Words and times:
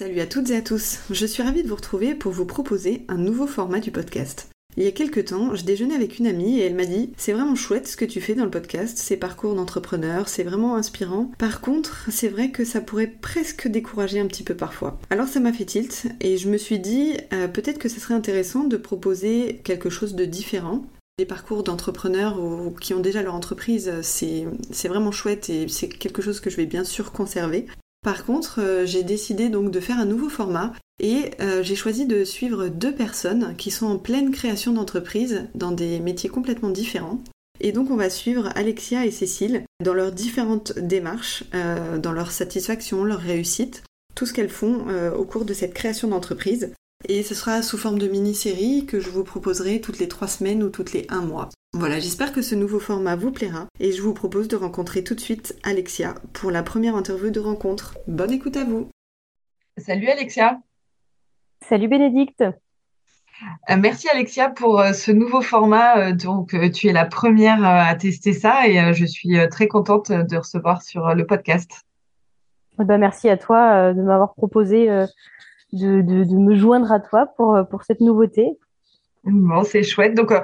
Salut 0.00 0.20
à 0.20 0.26
toutes 0.26 0.48
et 0.48 0.56
à 0.56 0.62
tous, 0.62 1.00
je 1.10 1.26
suis 1.26 1.42
ravie 1.42 1.62
de 1.62 1.68
vous 1.68 1.74
retrouver 1.74 2.14
pour 2.14 2.32
vous 2.32 2.46
proposer 2.46 3.04
un 3.08 3.18
nouveau 3.18 3.46
format 3.46 3.80
du 3.80 3.90
podcast. 3.90 4.48
Il 4.78 4.84
y 4.84 4.86
a 4.86 4.92
quelques 4.92 5.26
temps, 5.26 5.54
je 5.54 5.62
déjeunais 5.62 5.94
avec 5.94 6.18
une 6.18 6.26
amie 6.26 6.58
et 6.58 6.64
elle 6.64 6.74
m'a 6.74 6.86
dit 6.86 7.12
C'est 7.18 7.34
vraiment 7.34 7.54
chouette 7.54 7.86
ce 7.86 7.98
que 7.98 8.06
tu 8.06 8.22
fais 8.22 8.34
dans 8.34 8.46
le 8.46 8.50
podcast, 8.50 8.96
ces 8.96 9.18
parcours 9.18 9.54
d'entrepreneur, 9.54 10.30
c'est 10.30 10.42
vraiment 10.42 10.74
inspirant. 10.74 11.30
Par 11.36 11.60
contre, 11.60 12.06
c'est 12.08 12.28
vrai 12.28 12.50
que 12.50 12.64
ça 12.64 12.80
pourrait 12.80 13.12
presque 13.20 13.68
décourager 13.68 14.20
un 14.20 14.26
petit 14.26 14.42
peu 14.42 14.54
parfois. 14.54 14.98
Alors 15.10 15.28
ça 15.28 15.38
m'a 15.38 15.52
fait 15.52 15.66
tilt 15.66 16.06
et 16.22 16.38
je 16.38 16.48
me 16.48 16.56
suis 16.56 16.78
dit 16.78 17.18
euh, 17.34 17.46
peut-être 17.46 17.78
que 17.78 17.90
ce 17.90 18.00
serait 18.00 18.14
intéressant 18.14 18.64
de 18.64 18.78
proposer 18.78 19.60
quelque 19.64 19.90
chose 19.90 20.14
de 20.14 20.24
différent. 20.24 20.82
Les 21.18 21.26
parcours 21.26 21.62
d'entrepreneurs 21.62 22.40
qui 22.80 22.94
ont 22.94 23.00
déjà 23.00 23.22
leur 23.22 23.34
entreprise, 23.34 23.92
c'est 24.00 24.46
vraiment 24.88 25.12
chouette 25.12 25.50
et 25.50 25.68
c'est 25.68 25.88
quelque 25.90 26.22
chose 26.22 26.40
que 26.40 26.48
je 26.48 26.56
vais 26.56 26.64
bien 26.64 26.84
sûr 26.84 27.12
conserver. 27.12 27.66
Par 28.02 28.24
contre, 28.24 28.60
euh, 28.60 28.86
j'ai 28.86 29.02
décidé 29.02 29.48
donc 29.48 29.70
de 29.70 29.80
faire 29.80 29.98
un 29.98 30.06
nouveau 30.06 30.28
format 30.28 30.72
et 31.02 31.30
euh, 31.40 31.62
j'ai 31.62 31.76
choisi 31.76 32.06
de 32.06 32.24
suivre 32.24 32.68
deux 32.68 32.94
personnes 32.94 33.54
qui 33.56 33.70
sont 33.70 33.86
en 33.86 33.98
pleine 33.98 34.30
création 34.30 34.72
d'entreprise 34.72 35.48
dans 35.54 35.72
des 35.72 36.00
métiers 36.00 36.30
complètement 36.30 36.70
différents. 36.70 37.22
Et 37.60 37.72
donc 37.72 37.90
on 37.90 37.96
va 37.96 38.08
suivre 38.08 38.48
Alexia 38.54 39.04
et 39.04 39.10
Cécile 39.10 39.64
dans 39.84 39.92
leurs 39.92 40.12
différentes 40.12 40.78
démarches, 40.78 41.44
euh, 41.54 41.98
dans 41.98 42.12
leur 42.12 42.30
satisfaction, 42.30 43.04
leur 43.04 43.20
réussite, 43.20 43.82
tout 44.14 44.24
ce 44.24 44.32
qu'elles 44.32 44.48
font 44.50 44.86
au 45.16 45.24
cours 45.24 45.44
de 45.44 45.54
cette 45.54 45.72
création 45.72 46.08
d'entreprise. 46.08 46.72
Et 47.08 47.22
ce 47.22 47.34
sera 47.34 47.62
sous 47.62 47.78
forme 47.78 47.98
de 47.98 48.08
mini-série 48.08 48.84
que 48.86 49.00
je 49.00 49.08
vous 49.10 49.24
proposerai 49.24 49.80
toutes 49.80 49.98
les 49.98 50.08
trois 50.08 50.28
semaines 50.28 50.62
ou 50.62 50.68
toutes 50.68 50.92
les 50.92 51.06
un 51.08 51.22
mois. 51.22 51.48
Voilà, 51.72 51.98
j'espère 51.98 52.32
que 52.32 52.42
ce 52.42 52.54
nouveau 52.54 52.78
format 52.78 53.16
vous 53.16 53.30
plaira 53.30 53.66
et 53.78 53.92
je 53.92 54.02
vous 54.02 54.12
propose 54.12 54.48
de 54.48 54.56
rencontrer 54.56 55.02
tout 55.02 55.14
de 55.14 55.20
suite 55.20 55.56
Alexia 55.62 56.14
pour 56.32 56.50
la 56.50 56.62
première 56.62 56.96
interview 56.96 57.30
de 57.30 57.40
rencontre. 57.40 57.96
Bonne 58.06 58.32
écoute 58.32 58.56
à 58.56 58.64
vous. 58.64 58.90
Salut 59.78 60.08
Alexia. 60.08 60.58
Salut 61.62 61.88
Bénédicte. 61.88 62.42
Euh, 63.70 63.76
merci 63.78 64.08
Alexia 64.08 64.50
pour 64.50 64.80
euh, 64.80 64.92
ce 64.92 65.10
nouveau 65.10 65.40
format. 65.40 65.98
Euh, 65.98 66.12
donc, 66.12 66.54
tu 66.72 66.88
es 66.88 66.92
la 66.92 67.06
première 67.06 67.64
à 67.64 67.94
tester 67.94 68.32
ça 68.32 68.66
et 68.66 68.92
je 68.92 69.06
suis 69.06 69.36
très 69.50 69.68
contente 69.68 70.12
de 70.12 70.36
recevoir 70.36 70.82
sur 70.82 71.14
le 71.14 71.24
podcast. 71.24 71.82
Eh 72.80 72.84
ben, 72.84 72.98
merci 72.98 73.28
à 73.28 73.36
toi 73.36 73.92
de 73.92 74.02
m'avoir 74.02 74.34
proposé 74.34 74.88
de, 75.72 76.02
de, 76.02 76.36
me 76.36 76.56
joindre 76.56 76.92
à 76.92 77.00
toi 77.00 77.26
pour, 77.36 77.58
pour 77.70 77.84
cette 77.84 78.00
nouveauté. 78.00 78.58
Bon, 79.24 79.64
c'est 79.64 79.82
chouette. 79.82 80.14
Donc, 80.14 80.32
euh, 80.32 80.40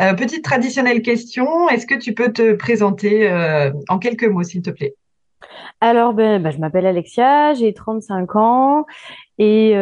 euh, 0.00 0.14
petite 0.14 0.44
traditionnelle 0.44 1.02
question, 1.02 1.68
est-ce 1.68 1.86
que 1.86 1.94
tu 1.94 2.14
peux 2.14 2.32
te 2.32 2.54
présenter 2.54 3.30
euh, 3.30 3.70
en 3.88 3.98
quelques 3.98 4.24
mots, 4.24 4.42
s'il 4.42 4.62
te 4.62 4.70
plaît? 4.70 4.94
Alors, 5.80 6.14
ben, 6.14 6.42
ben 6.42 6.50
je 6.50 6.58
m'appelle 6.58 6.86
Alexia, 6.86 7.52
j'ai 7.52 7.74
35 7.74 8.36
ans 8.36 8.86
et 9.36 9.74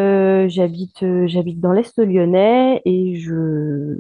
j'habite 0.48 1.04
j'habite 1.26 1.60
dans 1.60 1.72
l'Est 1.72 1.98
lyonnais 1.98 2.82
et 2.84 3.14
je 3.14 3.98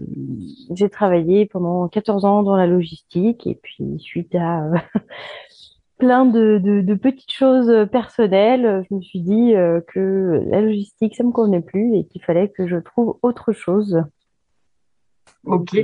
j'ai 0.74 0.88
travaillé 0.88 1.46
pendant 1.46 1.86
14 1.86 2.24
ans 2.24 2.42
dans 2.42 2.56
la 2.56 2.66
logistique 2.66 3.46
et 3.46 3.54
puis 3.62 3.96
suite 3.98 4.34
à 4.34 4.70
plein 6.02 6.26
de, 6.26 6.58
de, 6.58 6.94
petites 6.94 7.30
choses 7.30 7.88
personnelles, 7.92 8.84
je 8.90 8.96
me 8.96 9.00
suis 9.00 9.20
dit 9.20 9.52
que 9.86 10.42
la 10.50 10.60
logistique, 10.60 11.14
ça 11.14 11.22
me 11.22 11.30
convenait 11.30 11.60
plus 11.60 11.94
et 11.94 12.04
qu'il 12.06 12.20
fallait 12.24 12.48
que 12.48 12.66
je 12.66 12.76
trouve 12.76 13.18
autre 13.22 13.52
chose. 13.52 14.02
Ok. 15.44 15.76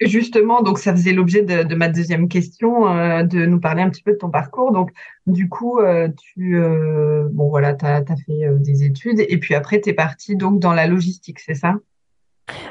Justement, 0.00 0.62
donc 0.62 0.80
ça 0.80 0.92
faisait 0.92 1.12
l'objet 1.12 1.42
de, 1.42 1.74
ma 1.76 1.88
deuxième 1.88 2.28
question, 2.28 2.88
euh, 2.88 3.22
de 3.22 3.46
nous 3.46 3.60
parler 3.60 3.82
un 3.82 3.90
petit 3.90 4.02
peu 4.02 4.12
de 4.12 4.16
ton 4.16 4.30
parcours. 4.30 4.72
Donc, 4.72 4.90
du 5.28 5.48
coup, 5.48 5.78
euh, 5.78 6.08
tu 6.16 6.56
euh, 6.56 7.28
bon 7.30 7.48
voilà, 7.48 7.76
as, 7.82 8.04
fait 8.26 8.48
des 8.58 8.82
études 8.82 9.20
et 9.20 9.38
puis 9.38 9.54
après, 9.54 9.80
tu 9.80 9.90
es 9.90 9.92
parti 9.92 10.34
donc 10.34 10.58
dans 10.58 10.72
la 10.72 10.88
logistique, 10.88 11.38
c'est 11.38 11.54
ça? 11.54 11.74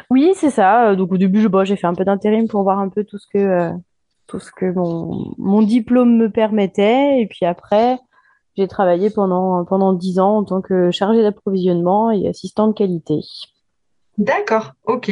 Oui, 0.10 0.32
c'est 0.36 0.50
ça. 0.50 0.96
Donc 0.96 1.14
au 1.14 1.18
début, 1.18 1.46
j'ai 1.64 1.76
fait 1.78 1.88
un 1.88 1.94
peu 1.94 2.04
d'intérim 2.04 2.48
pour 2.48 2.64
voir 2.64 2.80
un 2.80 2.90
peu 2.90 3.06
tout 3.06 3.18
ce 3.18 3.28
que 3.32 3.72
tout 4.28 4.40
ce 4.40 4.52
que 4.52 4.72
mon, 4.72 5.34
mon 5.38 5.62
diplôme 5.62 6.18
me 6.18 6.30
permettait. 6.30 7.22
Et 7.22 7.28
puis 7.28 7.46
après, 7.46 8.00
j'ai 8.56 8.68
travaillé 8.68 9.10
pendant 9.10 9.66
pendant 9.66 9.94
dix 9.94 10.20
ans 10.20 10.38
en 10.38 10.44
tant 10.44 10.62
que 10.62 10.92
chargée 10.92 11.22
d'approvisionnement 11.22 12.12
et 12.12 12.28
assistant 12.28 12.68
de 12.68 12.74
qualité. 12.74 13.22
D'accord, 14.18 14.74
ok. 14.86 15.12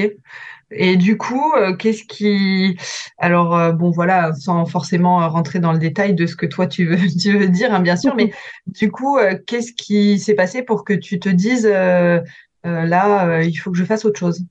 Et 0.71 0.97
du 0.97 1.15
coup, 1.17 1.53
euh, 1.55 1.75
qu'est-ce 1.75 2.03
qui... 2.03 2.75
Alors, 3.19 3.55
euh, 3.55 3.71
bon, 3.71 3.91
voilà, 3.91 4.33
sans 4.33 4.65
forcément 4.65 5.29
rentrer 5.29 5.59
dans 5.59 5.71
le 5.71 5.77
détail 5.77 6.15
de 6.15 6.25
ce 6.25 6.35
que 6.35 6.47
toi, 6.47 6.65
tu 6.65 6.85
veux, 6.85 6.97
tu 7.19 7.37
veux 7.37 7.47
dire, 7.47 7.73
hein, 7.73 7.81
bien 7.81 7.95
sûr, 7.95 8.15
mais 8.15 8.31
du 8.67 8.91
coup, 8.91 9.17
euh, 9.17 9.37
qu'est-ce 9.45 9.73
qui 9.73 10.17
s'est 10.17 10.33
passé 10.33 10.63
pour 10.63 10.83
que 10.83 10.93
tu 10.93 11.19
te 11.19 11.29
dises, 11.29 11.67
là, 11.67 13.43
il 13.43 13.55
faut 13.55 13.71
que 13.71 13.77
je 13.77 13.85
fasse 13.85 14.05
autre 14.05 14.19
chose? 14.19 14.43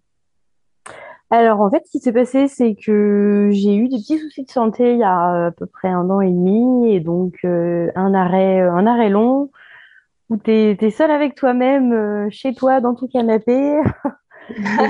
Alors, 1.37 1.61
en 1.61 1.71
fait, 1.71 1.83
ce 1.87 1.91
qui 1.91 1.99
s'est 1.99 2.13
passé, 2.13 2.49
c'est 2.49 2.75
que 2.75 3.49
j'ai 3.53 3.75
eu 3.75 3.89
des 3.89 3.97
petits 3.97 4.19
soucis 4.19 4.45
de 4.45 4.51
santé 4.51 4.93
il 4.93 4.99
y 4.99 5.03
a 5.03 5.47
à 5.47 5.51
peu 5.51 5.67
près 5.67 5.89
un 5.89 6.09
an 6.11 6.21
et 6.21 6.31
demi, 6.31 6.93
et 6.93 7.01
donc 7.01 7.45
un 7.45 8.15
arrêt, 8.15 8.61
un 8.61 8.87
arrêt 8.87 9.09
long, 9.09 9.51
où 10.31 10.37
tu 10.37 10.51
es, 10.51 10.77
es 10.81 10.91
seul 10.91 11.11
avec 11.11 11.35
toi-même, 11.35 12.31
chez 12.31 12.55
toi, 12.55 12.81
dans 12.81 12.95
ton 12.95 13.07
canapé. 13.09 13.81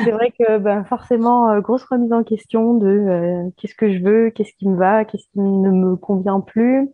c'est 0.05 0.11
vrai 0.11 0.33
que 0.33 0.59
ben, 0.59 0.85
forcément, 0.85 1.51
euh, 1.51 1.61
grosse 1.61 1.85
remise 1.85 2.13
en 2.13 2.25
question 2.25 2.75
de 2.75 2.87
euh, 2.87 3.51
qu'est-ce 3.57 3.75
que 3.75 3.93
je 3.93 4.03
veux, 4.03 4.31
qu'est-ce 4.31 4.53
qui 4.59 4.69
me 4.69 4.77
va, 4.77 5.05
qu'est-ce 5.05 5.27
qui 5.33 5.41
ne 5.41 5.71
me 5.71 5.97
convient 5.97 6.41
plus. 6.41 6.89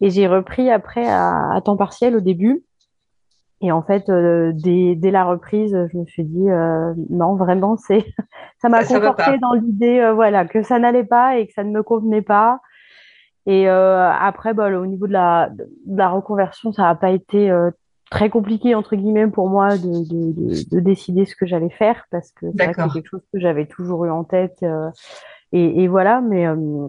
Et 0.00 0.10
j'ai 0.10 0.26
repris 0.26 0.70
après 0.70 1.06
à, 1.06 1.60
temps 1.64 1.76
partiel 1.76 2.16
au 2.16 2.20
début. 2.20 2.64
Et 3.60 3.72
en 3.72 3.82
fait, 3.82 4.08
euh, 4.08 4.52
dès, 4.54 4.94
dès, 4.94 5.10
la 5.10 5.24
reprise, 5.24 5.76
je 5.92 5.98
me 5.98 6.06
suis 6.06 6.24
dit 6.24 6.46
non, 7.10 7.34
vraiment, 7.34 7.76
c'est 7.76 8.06
ça 8.60 8.68
m'a 8.68 8.84
conforté 8.84 9.38
dans 9.38 9.54
l'idée, 9.54 10.10
voilà, 10.14 10.44
que 10.44 10.62
ça 10.62 10.78
n'allait 10.78 11.04
pas 11.04 11.38
et 11.38 11.46
que 11.46 11.52
ça 11.52 11.64
ne 11.64 11.70
me 11.70 11.82
convenait 11.82 12.22
pas. 12.22 12.60
Et 13.46 13.68
après, 13.68 14.54
bah, 14.54 14.70
au 14.78 14.86
niveau 14.86 15.06
de 15.06 15.12
la, 15.12 15.50
de 15.50 15.96
la 15.96 16.10
reconversion, 16.10 16.72
ça 16.72 16.82
n'a 16.82 16.94
pas 16.94 17.10
été 17.10 17.50
très 18.10 18.28
compliqué 18.28 18.74
entre 18.74 18.96
guillemets 18.96 19.28
pour 19.28 19.48
moi 19.48 19.78
de, 19.78 20.04
de, 20.08 20.32
de, 20.32 20.68
de 20.68 20.80
décider 20.80 21.24
ce 21.24 21.36
que 21.36 21.46
j'allais 21.46 21.70
faire 21.70 22.04
parce 22.10 22.32
que 22.32 22.46
c'est 22.58 22.74
quelque 22.74 23.08
chose 23.08 23.22
que 23.32 23.38
j'avais 23.38 23.66
toujours 23.66 24.04
eu 24.04 24.10
en 24.10 24.24
tête 24.24 24.58
euh, 24.64 24.90
et, 25.52 25.84
et, 25.84 25.88
voilà 25.88 26.20
mais 26.20 26.46
euh, 26.46 26.88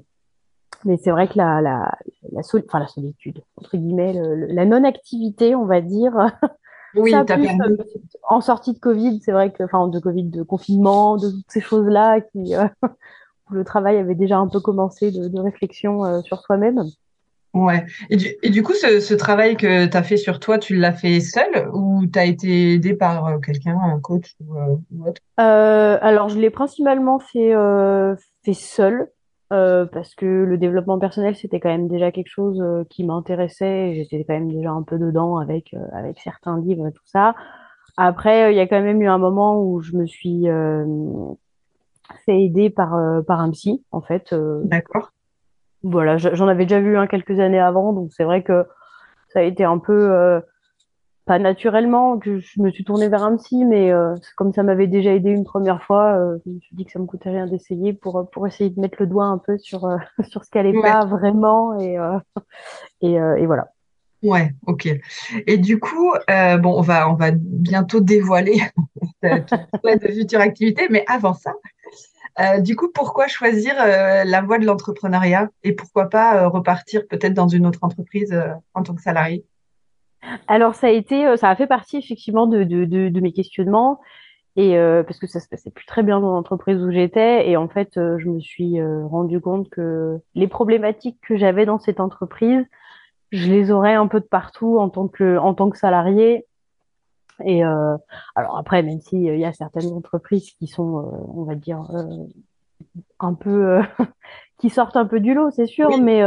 mais 0.84 0.98
c'est 0.98 1.12
vrai 1.12 1.28
que 1.28 1.38
la 1.38 1.62
la 1.62 1.96
la, 2.32 2.40
enfin, 2.40 2.80
la 2.80 2.88
solitude 2.88 3.44
entre 3.56 3.78
guillemets 3.78 4.14
la 4.48 4.66
non 4.66 4.84
activité 4.84 5.54
on 5.56 5.66
va 5.66 5.80
dire 5.80 6.14
oui 6.96 7.12
ça 7.12 7.24
plus, 7.24 7.48
euh, 7.48 7.78
en 8.30 8.42
sortie 8.42 8.74
de 8.74 8.80
Covid 8.80 9.22
c'est 9.24 9.32
vrai 9.32 9.52
que 9.52 9.64
enfin 9.64 9.88
de 9.88 10.00
Covid 10.00 10.26
de 10.26 10.44
confinement 10.44 11.18
de 11.18 11.32
toutes 11.32 11.50
ces 11.50 11.62
choses 11.62 11.88
là 11.88 12.22
qui 12.22 12.54
où 13.50 13.54
le 13.54 13.64
travail 13.64 13.98
avait 13.98 14.16
déjà 14.16 14.38
un 14.38 14.48
peu 14.48 14.60
commencé 14.60 15.12
de, 15.12 15.28
de 15.28 15.40
réflexion 15.40 16.22
sur 16.24 16.42
soi-même. 16.42 16.84
Ouais. 17.54 17.86
Et 18.10 18.16
du, 18.16 18.28
et 18.44 18.50
du 18.50 18.64
coup, 18.64 18.74
ce, 18.74 19.00
ce 19.02 19.14
travail 19.14 19.58
que 19.58 19.86
tu 19.86 19.98
as 19.98 20.04
fait 20.04 20.18
sur 20.18 20.40
toi, 20.40 20.58
tu 20.58 20.76
l'as 20.76 20.94
fait 20.94 21.20
seul 21.20 21.70
ou 21.74 22.06
tu 22.08 22.18
as 22.18 22.26
été 22.26 22.74
aidé 22.74 22.94
par 22.94 23.28
euh, 23.28 23.40
quelqu'un, 23.40 23.78
un 23.78 24.00
coach 24.00 24.36
ou, 24.40 24.56
euh, 24.56 25.10
autre? 25.10 25.22
Euh, 25.40 25.98
Alors, 26.02 26.30
je 26.30 26.40
l'ai 26.40 26.50
principalement 26.50 27.20
fait, 27.20 27.54
euh, 27.54 28.16
fait 28.46 28.54
seul 28.54 29.12
euh, 29.52 29.86
parce 29.86 30.16
que 30.16 30.26
le 30.26 30.58
développement 30.58 31.00
personnel, 31.00 31.36
c'était 31.36 31.60
quand 31.60 31.70
même 31.70 31.88
déjà 31.88 32.12
quelque 32.12 32.30
chose 32.30 32.64
qui 32.90 33.04
m'intéressait. 33.04 33.94
J'étais 33.96 34.24
quand 34.24 34.34
même 34.34 34.52
déjà 34.52 34.72
un 34.72 34.84
peu 34.84 34.98
dedans 34.98 35.38
avec, 35.38 35.76
avec 35.94 36.20
certains 36.20 36.60
livres 36.60 36.88
et 36.88 36.92
tout 36.92 37.06
ça. 37.06 37.36
Après, 37.98 38.54
il 38.54 38.58
y 38.58 38.62
a 38.62 38.68
quand 38.68 38.82
même 38.82 39.02
eu 39.02 39.08
un 39.08 39.18
moment 39.18 39.62
où 39.62 39.82
je 39.82 39.96
me 39.96 40.06
suis 40.08 40.46
fait 42.26 42.42
aider 42.42 42.70
par, 42.70 42.98
par 43.26 43.42
un 43.42 43.52
psy, 43.52 43.84
en 43.92 44.02
fait. 44.02 44.34
D'accord 44.64 45.12
voilà, 45.84 46.18
j'en 46.18 46.48
avais 46.48 46.66
déjà 46.66 46.80
vu 46.80 46.98
un 46.98 47.08
quelques 47.08 47.40
années 47.40 47.60
avant, 47.60 47.94
donc 47.94 48.12
c'est 48.12 48.24
vrai 48.24 48.44
que 48.44 48.66
ça 49.30 49.40
a 49.40 49.44
été 49.44 49.64
un 49.64 49.80
peu 49.80 50.12
euh, 50.12 50.40
pas 51.26 51.40
naturellement 51.40 52.18
que 52.18 52.40
je 52.40 52.62
me 52.62 52.72
suis 52.72 52.84
tournée 52.84 53.10
vers 53.10 53.24
un 53.24 53.38
psy, 53.38 53.66
mais 53.66 53.92
euh, 53.92 54.16
comme 54.38 54.54
ça 54.54 54.64
m'avait 54.64 54.88
déjà 54.88 55.14
aidé 55.14 55.30
une 55.30 55.44
première 55.44 55.84
fois, 55.84 56.18
euh, 56.18 56.38
je 56.46 56.52
me 56.52 56.60
suis 56.60 56.76
dit 56.76 56.86
que 56.86 56.92
ça 56.92 57.00
me 57.00 57.06
coûtait 57.06 57.30
rien 57.30 57.48
d'essayer 57.48 57.94
pour 57.94 58.30
pour 58.32 58.48
essayer 58.48 58.70
de 58.70 58.80
mettre 58.80 58.98
le 59.00 59.08
doigt 59.08 59.26
un 59.26 59.38
peu 59.38 59.58
sur 59.58 59.88
sur 60.30 60.44
ce 60.44 60.50
qu'elle 60.50 60.68
est 60.68 60.82
pas 60.82 61.06
vraiment 61.06 61.80
et 61.80 61.98
et, 63.02 63.14
et 63.14 63.46
voilà. 63.46 63.68
Ouais, 64.24 64.52
ok. 64.68 64.88
Et 65.48 65.58
du 65.58 65.80
coup, 65.80 66.14
bon, 66.28 66.78
on 66.78 66.82
va 66.82 67.10
on 67.10 67.16
va 67.16 67.32
bientôt 67.32 68.02
dévoiler 68.02 68.62
de 69.24 70.12
futures 70.14 70.42
activités, 70.42 70.88
mais 70.90 71.04
avant 71.08 71.34
ça, 71.34 71.54
euh, 72.40 72.60
du 72.60 72.76
coup, 72.76 72.90
pourquoi 72.92 73.28
choisir 73.28 73.74
euh, 73.78 74.24
la 74.24 74.42
voie 74.42 74.58
de 74.58 74.66
l'entrepreneuriat 74.66 75.50
et 75.64 75.74
pourquoi 75.74 76.10
pas 76.10 76.38
euh, 76.38 76.48
repartir 76.48 77.06
peut-être 77.08 77.34
dans 77.34 77.48
une 77.48 77.66
autre 77.66 77.80
entreprise 77.82 78.36
en 78.74 78.84
tant 78.84 78.96
que 78.96 79.02
salarié? 79.02 79.46
Alors, 80.48 80.76
ça 80.76 80.88
a 80.88 80.90
été, 80.92 81.36
ça 81.38 81.50
a 81.50 81.56
fait 81.56 81.68
partie 81.68 81.98
effectivement 81.98 82.48
de, 82.48 82.64
de, 82.64 82.86
de, 82.86 83.20
mes 83.20 83.32
questionnements 83.32 84.00
et 84.56 84.76
parce 85.06 85.18
que 85.18 85.28
ça 85.28 85.40
se 85.40 85.48
passait 85.48 85.72
plus 85.72 85.86
très 85.86 86.04
bien 86.04 86.20
dans 86.20 86.34
l'entreprise 86.34 86.78
où 86.82 86.92
j'étais 86.92 87.50
et 87.50 87.58
en 87.58 87.68
fait, 87.70 87.92
je 87.96 88.30
me 88.30 88.40
suis 88.40 88.82
rendu 88.82 89.40
compte 89.40 89.70
que 89.70 90.20
les 90.36 90.48
problématiques 90.48 91.18
que 91.22 91.38
j'avais 91.38 91.66
dans 91.66 91.80
cette 91.80 92.00
entreprise, 92.00 92.66
je 93.32 93.50
les 93.50 93.72
aurais 93.72 93.94
un 93.94 94.08
peu 94.08 94.20
de 94.20 94.26
partout 94.26 94.78
en 94.78 94.90
tant 94.90 95.08
que 95.08 95.38
en 95.38 95.54
tant 95.54 95.70
que 95.70 95.78
salarié 95.78 96.46
Et 97.46 97.64
alors 97.64 98.58
après, 98.58 98.84
même 98.84 99.00
s'il 99.00 99.24
y 99.24 99.46
a 99.46 99.54
certaines 99.54 99.92
entreprises 99.94 100.52
qui 100.52 100.68
sont, 100.68 101.32
on 101.34 101.44
va 101.44 101.56
dire, 101.56 101.84
un 103.20 103.34
peu 103.34 103.80
qui 104.58 104.70
sortent 104.70 104.98
un 104.98 105.06
peu 105.06 105.20
du 105.20 105.34
lot, 105.34 105.50
c'est 105.52 105.66
sûr, 105.66 105.98
mais 105.98 106.22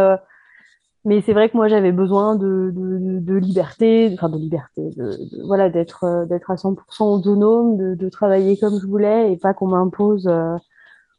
mais 1.04 1.20
c'est 1.20 1.34
vrai 1.34 1.50
que 1.50 1.56
moi 1.56 1.68
j'avais 1.68 1.92
besoin 1.92 2.34
de, 2.34 2.72
de, 2.74 3.34
liberté, 3.34 4.10
enfin 4.14 4.30
de 4.30 4.38
liberté, 4.38 4.90
de, 4.96 5.18
voilà, 5.46 5.68
d'être 5.68 6.26
d'être 6.28 6.50
à 6.50 6.54
100% 6.54 7.02
autonome, 7.02 7.96
de, 7.96 8.08
travailler 8.08 8.56
comme 8.58 8.78
je 8.80 8.86
voulais 8.86 9.32
et 9.32 9.36
pas 9.36 9.52
qu'on 9.52 9.68
m'impose 9.68 10.30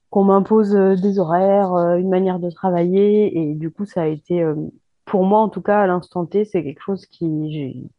qu'on 0.10 0.24
m'impose 0.24 0.72
des 0.72 1.20
horaires, 1.20 1.74
une 1.98 2.10
manière 2.10 2.40
de 2.40 2.50
travailler. 2.50 3.38
Et 3.38 3.54
du 3.54 3.70
coup, 3.70 3.86
ça 3.86 4.04
a 4.04 4.06
été, 4.08 4.44
pour 5.06 5.24
moi 5.24 5.40
en 5.40 5.50
tout 5.50 5.62
cas, 5.62 5.82
à 5.82 5.88
l'instant 5.88 6.26
T, 6.26 6.46
c'est 6.46 6.64
quelque 6.64 6.82
chose 6.82 7.06
qui, 7.06 7.92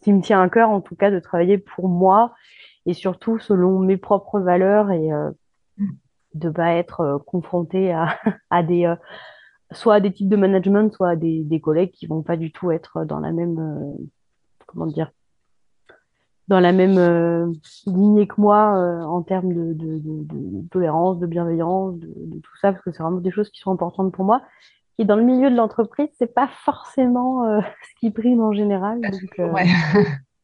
qui 0.00 0.12
me 0.12 0.22
tient 0.22 0.40
à 0.40 0.48
cœur 0.48 0.70
en 0.70 0.80
tout 0.80 0.96
cas 0.96 1.10
de 1.10 1.18
travailler 1.20 1.58
pour 1.58 1.88
moi 1.88 2.34
et 2.86 2.94
surtout 2.94 3.38
selon 3.38 3.80
mes 3.80 3.96
propres 3.98 4.40
valeurs 4.40 4.90
et 4.90 5.10
de 6.34 6.48
pas 6.48 6.72
être 6.74 7.22
confronté 7.26 7.92
à, 7.92 8.16
à 8.50 8.62
des 8.62 8.94
soit 9.74 10.00
des 10.00 10.12
types 10.12 10.28
de 10.28 10.36
management, 10.36 10.92
soit 10.92 11.16
des, 11.16 11.42
des, 11.42 11.60
collègues 11.60 11.90
qui 11.90 12.06
vont 12.06 12.22
pas 12.22 12.36
du 12.36 12.52
tout 12.52 12.70
être 12.70 13.04
dans 13.04 13.20
la 13.20 13.32
même, 13.32 13.58
euh, 13.58 14.04
comment 14.66 14.86
dire, 14.86 15.10
dans 16.48 16.60
la 16.60 16.72
même 16.72 16.98
euh, 16.98 17.50
lignée 17.86 18.26
que 18.26 18.40
moi 18.40 18.76
euh, 18.76 19.02
en 19.02 19.22
termes 19.22 19.52
de, 19.52 19.72
de, 19.72 19.98
de, 19.98 20.68
tolérance, 20.68 21.18
de 21.18 21.26
bienveillance, 21.26 21.98
de, 21.98 22.40
tout 22.40 22.56
ça, 22.60 22.72
parce 22.72 22.84
que 22.84 22.92
c'est 22.92 23.02
vraiment 23.02 23.20
des 23.20 23.30
choses 23.30 23.50
qui 23.50 23.60
sont 23.60 23.72
importantes 23.72 24.12
pour 24.12 24.24
moi. 24.24 24.42
Et 24.98 25.04
dans 25.04 25.16
le 25.16 25.24
milieu 25.24 25.50
de 25.50 25.56
l'entreprise, 25.56 26.08
c'est 26.18 26.32
pas 26.32 26.48
forcément 26.64 27.44
ce 27.60 28.00
qui 28.00 28.10
prime 28.10 28.40
en 28.40 28.52
général. 28.52 29.00
Donc, 29.00 29.52
ouais. 29.52 29.66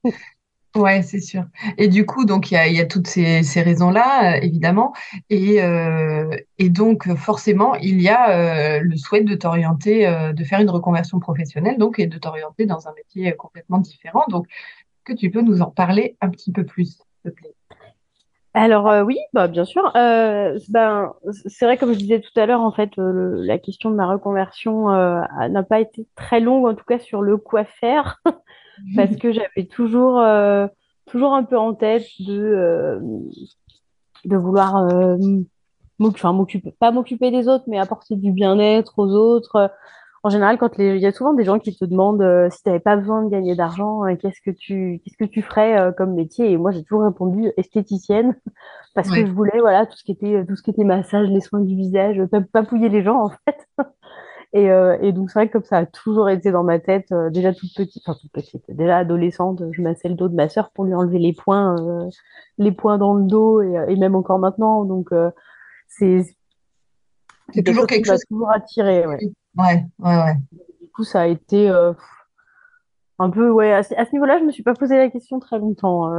Ouais, 0.76 1.02
c'est 1.02 1.20
sûr. 1.20 1.46
Et 1.78 1.88
du 1.88 2.06
coup, 2.06 2.24
donc 2.24 2.52
il 2.52 2.54
y 2.54 2.56
a, 2.56 2.68
y 2.68 2.80
a 2.80 2.86
toutes 2.86 3.08
ces, 3.08 3.42
ces 3.42 3.60
raisons-là, 3.60 4.36
euh, 4.36 4.40
évidemment, 4.40 4.92
et, 5.28 5.60
euh, 5.62 6.30
et 6.58 6.68
donc 6.68 7.12
forcément, 7.16 7.74
il 7.74 8.00
y 8.00 8.08
a 8.08 8.30
euh, 8.30 8.80
le 8.80 8.96
souhait 8.96 9.24
de 9.24 9.34
t'orienter, 9.34 10.06
de 10.32 10.44
faire 10.44 10.60
une 10.60 10.70
reconversion 10.70 11.18
professionnelle, 11.18 11.76
donc 11.76 11.98
et 11.98 12.06
de 12.06 12.16
t'orienter 12.18 12.66
dans 12.66 12.86
un 12.86 12.92
métier 12.92 13.32
complètement 13.32 13.78
différent. 13.78 14.22
Donc, 14.28 14.46
que 15.02 15.12
tu 15.12 15.28
peux 15.30 15.40
nous 15.40 15.60
en 15.60 15.70
parler 15.72 16.16
un 16.20 16.28
petit 16.28 16.52
peu 16.52 16.64
plus, 16.64 16.84
s'il 16.84 17.32
te 17.32 17.36
plaît? 17.36 17.54
Alors 18.54 19.04
oui, 19.04 19.18
bah, 19.32 19.48
bien 19.48 19.64
sûr. 19.64 19.90
ben, 19.94 21.12
c'est 21.46 21.64
vrai, 21.64 21.78
comme 21.78 21.92
je 21.92 21.98
disais 21.98 22.20
tout 22.20 22.38
à 22.38 22.46
l'heure, 22.46 22.60
en 22.60 22.72
fait, 22.72 22.90
la 22.96 23.58
question 23.58 23.90
de 23.90 23.96
ma 23.96 24.06
reconversion 24.06 24.88
n'a 24.88 25.62
pas 25.64 25.80
été 25.80 26.06
très 26.14 26.38
longue, 26.38 26.66
en 26.66 26.74
tout 26.74 26.84
cas 26.84 27.00
sur 27.00 27.22
le 27.22 27.36
quoi 27.38 27.64
faire. 27.64 28.22
Parce 28.96 29.16
que 29.16 29.32
j'avais 29.32 29.66
toujours, 29.68 30.20
euh, 30.20 30.66
toujours 31.06 31.34
un 31.34 31.44
peu 31.44 31.58
en 31.58 31.74
tête 31.74 32.06
de, 32.20 32.40
euh, 32.40 33.00
de 34.24 34.36
vouloir 34.36 34.76
euh, 34.76 35.16
m'occuper, 35.98 36.74
pas 36.78 36.90
m'occuper 36.90 37.30
des 37.30 37.48
autres, 37.48 37.64
mais 37.66 37.78
apporter 37.78 38.16
du 38.16 38.32
bien-être 38.32 38.98
aux 38.98 39.08
autres. 39.08 39.70
En 40.22 40.28
général, 40.28 40.58
quand 40.58 40.76
les... 40.76 40.96
il 40.96 41.00
y 41.00 41.06
a 41.06 41.12
souvent 41.12 41.32
des 41.32 41.44
gens 41.44 41.58
qui 41.58 41.74
te 41.74 41.84
demandent 41.84 42.50
si 42.50 42.62
tu 42.62 42.68
n'avais 42.68 42.80
pas 42.80 42.96
besoin 42.96 43.24
de 43.24 43.30
gagner 43.30 43.54
d'argent, 43.54 44.02
qu'est-ce 44.16 44.40
que 44.44 44.50
tu 44.50 45.00
qu'est-ce 45.02 45.16
que 45.16 45.24
tu 45.24 45.40
ferais 45.40 45.94
comme 45.96 46.14
métier? 46.14 46.50
Et 46.50 46.58
moi, 46.58 46.72
j'ai 46.72 46.82
toujours 46.82 47.04
répondu 47.04 47.50
esthéticienne 47.56 48.36
parce 48.94 49.10
que 49.10 49.24
je 49.24 49.32
voulais 49.32 49.60
voilà 49.60 49.86
tout 49.86 49.96
ce 49.96 50.04
qui 50.04 50.12
était 50.12 50.44
tout 50.46 50.56
ce 50.56 50.62
qui 50.62 50.70
était 50.70 50.84
massage, 50.84 51.28
les 51.28 51.40
soins 51.40 51.60
du 51.60 51.74
visage, 51.74 52.20
papouiller 52.52 52.90
les 52.90 53.02
gens 53.02 53.24
en 53.24 53.30
fait. 53.30 53.66
Et, 54.52 54.70
euh, 54.70 54.98
et 55.00 55.12
donc, 55.12 55.30
c'est 55.30 55.38
vrai 55.38 55.48
que 55.48 55.52
comme 55.52 55.64
ça 55.64 55.78
a 55.78 55.86
toujours 55.86 56.28
été 56.28 56.50
dans 56.50 56.64
ma 56.64 56.80
tête, 56.80 57.12
euh, 57.12 57.30
déjà 57.30 57.54
toute 57.54 57.72
petite, 57.76 58.02
enfin 58.04 58.18
toute 58.20 58.32
petite, 58.32 58.64
déjà 58.68 58.98
adolescente, 58.98 59.62
je 59.70 59.80
massais 59.80 60.08
le 60.08 60.16
dos 60.16 60.28
de 60.28 60.34
ma 60.34 60.48
sœur 60.48 60.70
pour 60.72 60.84
lui 60.84 60.94
enlever 60.94 61.20
les 61.20 61.32
points, 61.32 61.76
euh, 61.78 62.08
les 62.58 62.72
points 62.72 62.98
dans 62.98 63.14
le 63.14 63.24
dos, 63.24 63.62
et, 63.62 63.84
et 63.88 63.96
même 63.96 64.16
encore 64.16 64.40
maintenant. 64.40 64.84
Donc, 64.84 65.10
c'est 65.86 66.24
c'est 67.52 67.62
toujours 67.62 67.86
quelque 67.86 68.06
chose 68.06 68.20
qui 68.20 68.34
toujours 68.34 68.50
attiré. 68.50 69.06
Ouais. 69.06 69.18
ouais, 69.56 69.86
ouais, 69.98 70.16
ouais. 70.16 70.34
Du 70.80 70.88
coup, 70.94 71.04
ça 71.04 71.22
a 71.22 71.26
été 71.26 71.68
un 73.18 73.30
peu, 73.30 73.50
ouais, 73.50 73.72
à, 73.72 73.82
ce 73.84 74.12
niveau-là, 74.12 74.38
je 74.40 74.44
me 74.44 74.50
suis 74.50 74.62
pas 74.64 74.74
posé 74.74 74.96
la 74.96 75.10
question 75.10 75.38
très 75.38 75.58
longtemps. 75.58 76.10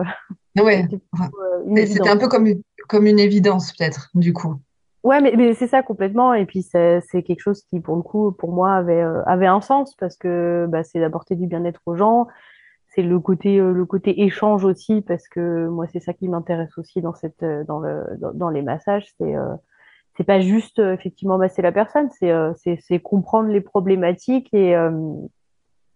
ouais. 0.58 0.88
C'était 1.86 2.10
un 2.10 2.18
peu 2.18 2.30
comme, 2.30 2.48
comme 2.88 3.08
une 3.08 3.20
évidence, 3.20 3.74
peut-être, 3.74 4.10
du 4.14 4.32
coup. 4.32 4.56
Ouais, 5.04 5.20
mais, 5.20 5.34
mais 5.36 5.54
c'est 5.56 5.68
ça 5.68 5.82
complètement. 5.82 6.34
Et 6.34 6.46
puis, 6.46 6.62
c'est 6.62 7.02
quelque 7.24 7.40
chose 7.40 7.64
qui, 7.64 7.80
pour 7.80 7.96
le 7.96 8.04
coup, 8.04 8.32
pour 8.32 8.52
moi, 8.52 8.74
avait, 8.76 9.02
euh, 9.02 9.24
avait 9.26 9.48
un 9.48 9.62
sens 9.62 9.96
parce 9.96 10.16
que 10.16 10.68
bah, 10.70 10.84
c'est 10.84 11.00
d'apporter 11.00 11.36
du 11.36 11.48
bien-être 11.48 11.82
aux 11.88 11.96
gens. 11.96 12.28
C'est 12.88 13.02
le 13.02 13.20
côté, 13.20 13.58
euh, 13.60 13.72
le 13.74 13.86
côté 13.86 14.24
échange 14.24 14.64
aussi 14.66 15.02
parce 15.02 15.28
que 15.28 15.68
moi, 15.70 15.88
c'est 15.88 16.00
ça 16.00 16.14
qui 16.14 16.28
m'intéresse 16.28 16.78
aussi 16.78 17.02
dans, 17.02 17.14
cette, 17.16 17.42
euh, 17.42 17.64
dans, 17.64 17.80
le, 17.80 18.04
dans, 18.36 18.50
les 18.50 18.62
massages. 18.62 19.08
C'est 19.18 19.34
c'est 20.18 20.26
pas 20.26 20.42
juste, 20.42 20.80
effectivement, 20.80 21.38
masser 21.38 21.62
la 21.62 21.72
personne, 21.72 22.10
c'est 22.12 23.00
comprendre 23.00 23.50
les 23.50 23.62
problématiques 23.62 24.54
et, 24.54 24.72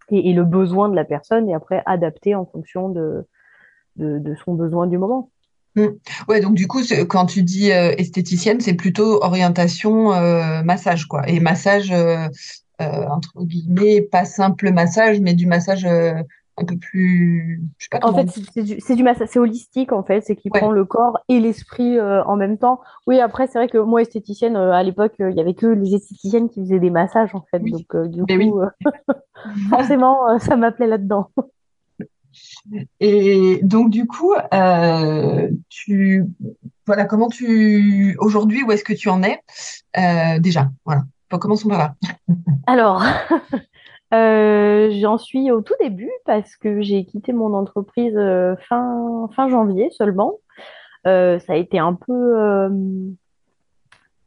et, 0.10 0.30
et, 0.30 0.34
le 0.34 0.44
besoin 0.46 0.88
de 0.90 0.96
la 0.96 1.04
personne 1.04 1.50
et 1.50 1.54
après 1.54 1.84
adapter 1.86 2.34
en 2.34 2.46
fonction 2.46 2.90
de, 2.90 3.28
de, 3.98 4.20
de 4.20 4.36
son 4.36 4.54
besoin 4.54 4.88
du 4.88 4.98
moment. 4.98 5.32
Mm. 5.76 5.88
Ouais, 6.28 6.40
donc 6.40 6.56
du 6.56 6.68
coup, 6.68 6.82
quand 7.10 7.26
tu 7.26 7.44
dis 7.44 7.72
euh, 7.72 7.94
esthéticienne, 7.98 8.62
c'est 8.62 8.76
plutôt 8.76 9.22
orientation 9.24 10.14
euh, 10.14 10.64
massage, 10.64 11.06
quoi. 11.06 11.28
Et 11.28 11.40
massage, 11.40 11.92
euh, 11.92 12.28
entre 12.80 13.44
guillemets, 13.44 14.02
pas 14.02 14.26
simple 14.26 14.72
massage, 14.72 15.20
mais 15.20 15.34
du 15.34 15.48
massage 15.48 15.86
un 15.86 16.64
peu 16.64 16.78
plus. 16.78 17.62
Je 17.78 17.86
sais 17.86 18.00
pas 18.00 18.08
En 18.08 18.14
fait, 18.14 18.30
c'est 18.80 18.96
du, 18.96 19.04
massage, 19.04 19.28
c'est 19.30 19.40
holistique, 19.40 19.92
en 19.92 20.04
fait, 20.04 20.22
c'est 20.22 20.38
qui 20.38 20.50
prend 20.50 20.72
le 20.72 20.86
corps 20.86 21.20
et 21.28 21.40
l'esprit 21.42 22.00
en 22.00 22.38
même 22.38 22.58
temps. 22.58 22.80
Oui, 23.08 23.20
après, 23.20 23.48
c'est 23.48 23.60
vrai 23.60 23.68
que 23.68 23.78
moi, 23.78 24.02
esthéticienne, 24.02 24.56
à 24.56 24.82
l'époque, 24.82 25.16
il 25.20 25.36
y 25.36 25.42
avait 25.42 25.54
que 25.54 25.68
les 25.68 25.96
esthéticiennes 25.96 26.50
qui 26.50 26.62
faisaient 26.62 26.80
des 26.80 26.90
massages, 26.90 27.36
en 27.36 27.46
fait. 27.52 27.60
Donc, 27.60 27.96
du 28.08 28.26
coup, 28.26 28.62
forcément, 29.70 30.40
ça 30.40 30.56
m'appelait 30.56 30.88
là-dedans. 30.88 31.30
Et 33.00 33.60
donc, 33.64 33.90
du 33.90 34.08
coup, 34.08 34.34
euh, 34.54 35.50
tu, 35.70 36.26
voilà, 36.86 37.06
comment 37.06 37.30
tu, 37.30 38.16
aujourd'hui, 38.20 38.64
où 38.64 38.72
est-ce 38.72 38.84
que 38.84 38.94
tu 38.94 39.10
en 39.10 39.24
es 39.24 39.42
euh, 39.98 40.40
déjà? 40.40 40.70
Voilà, 40.86 41.04
commençons 41.40 41.70
par 41.70 41.78
là. 41.78 41.96
Alors, 42.68 43.04
euh, 44.14 44.92
j'en 45.00 45.18
suis 45.18 45.52
au 45.52 45.62
tout 45.62 45.76
début 45.80 46.12
parce 46.26 46.56
que 46.56 46.82
j'ai 46.82 47.06
quitté 47.06 47.34
mon 47.34 47.54
entreprise 47.54 48.20
fin, 48.68 49.30
fin 49.36 49.50
janvier 49.50 49.90
seulement. 49.92 50.34
ça 51.04 51.40
a 51.48 51.56
été 51.56 51.80
un 51.80 51.94
peu, 51.94 52.70